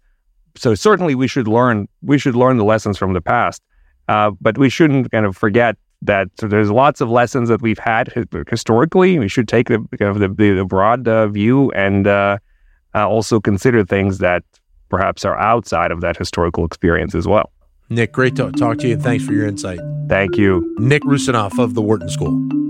So 0.56 0.76
certainly 0.76 1.16
we 1.16 1.28
should 1.28 1.48
learn 1.48 1.88
we 2.02 2.18
should 2.18 2.36
learn 2.36 2.58
the 2.58 2.66
lessons 2.66 2.98
from 2.98 3.14
the 3.14 3.22
past, 3.22 3.62
uh, 4.08 4.32
but 4.42 4.58
we 4.58 4.70
shouldn't 4.70 5.12
kind 5.12 5.26
of 5.26 5.38
forget 5.38 5.78
that 6.02 6.30
there's 6.38 6.72
lots 6.72 7.02
of 7.02 7.10
lessons 7.10 7.50
that 7.50 7.62
we've 7.62 7.80
had 7.80 8.12
historically. 8.50 9.20
We 9.20 9.28
should 9.28 9.48
take 9.48 9.68
the 9.68 9.86
kind 9.98 10.12
of 10.12 10.20
the, 10.20 10.30
the 10.30 10.66
broad 10.66 11.08
uh, 11.08 11.28
view 11.28 11.72
and 11.72 12.08
uh, 12.08 12.38
uh, 12.96 13.08
also 13.08 13.40
consider 13.40 13.84
things 13.84 14.20
that 14.20 14.44
perhaps 14.90 15.26
are 15.26 15.38
outside 15.38 15.92
of 15.92 16.02
that 16.02 16.18
historical 16.18 16.66
experience 16.66 17.14
as 17.16 17.28
well. 17.28 17.52
Nick, 17.90 18.12
great 18.12 18.36
to 18.36 18.52
talk 18.52 18.78
to 18.80 18.88
you, 18.88 18.98
thanks 18.98 19.26
for 19.26 19.34
your 19.34 19.48
insight. 19.48 19.80
Thank 20.08 20.38
you, 20.38 20.76
Nick 20.80 21.04
Roussanov 21.04 21.60
of 21.60 21.74
the 21.74 21.82
Wharton 21.82 22.10
School. 22.10 22.69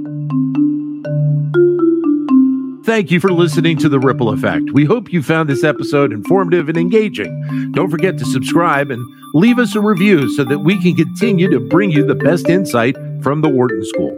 Thank 2.89 3.11
you 3.11 3.19
for 3.19 3.31
listening 3.31 3.77
to 3.77 3.87
The 3.87 3.99
Ripple 3.99 4.29
Effect. 4.29 4.71
We 4.73 4.83
hope 4.83 5.13
you 5.13 5.21
found 5.21 5.47
this 5.47 5.63
episode 5.63 6.11
informative 6.11 6.69
and 6.69 6.75
engaging. 6.75 7.71
Don't 7.71 7.91
forget 7.91 8.17
to 8.17 8.25
subscribe 8.25 8.89
and 8.89 9.05
leave 9.35 9.59
us 9.59 9.75
a 9.75 9.79
review 9.79 10.27
so 10.35 10.43
that 10.45 10.61
we 10.61 10.81
can 10.81 10.95
continue 10.95 11.51
to 11.51 11.59
bring 11.59 11.91
you 11.91 12.03
the 12.03 12.15
best 12.15 12.49
insight 12.49 12.95
from 13.21 13.41
the 13.41 13.47
Wharton 13.47 13.85
School. 13.85 14.17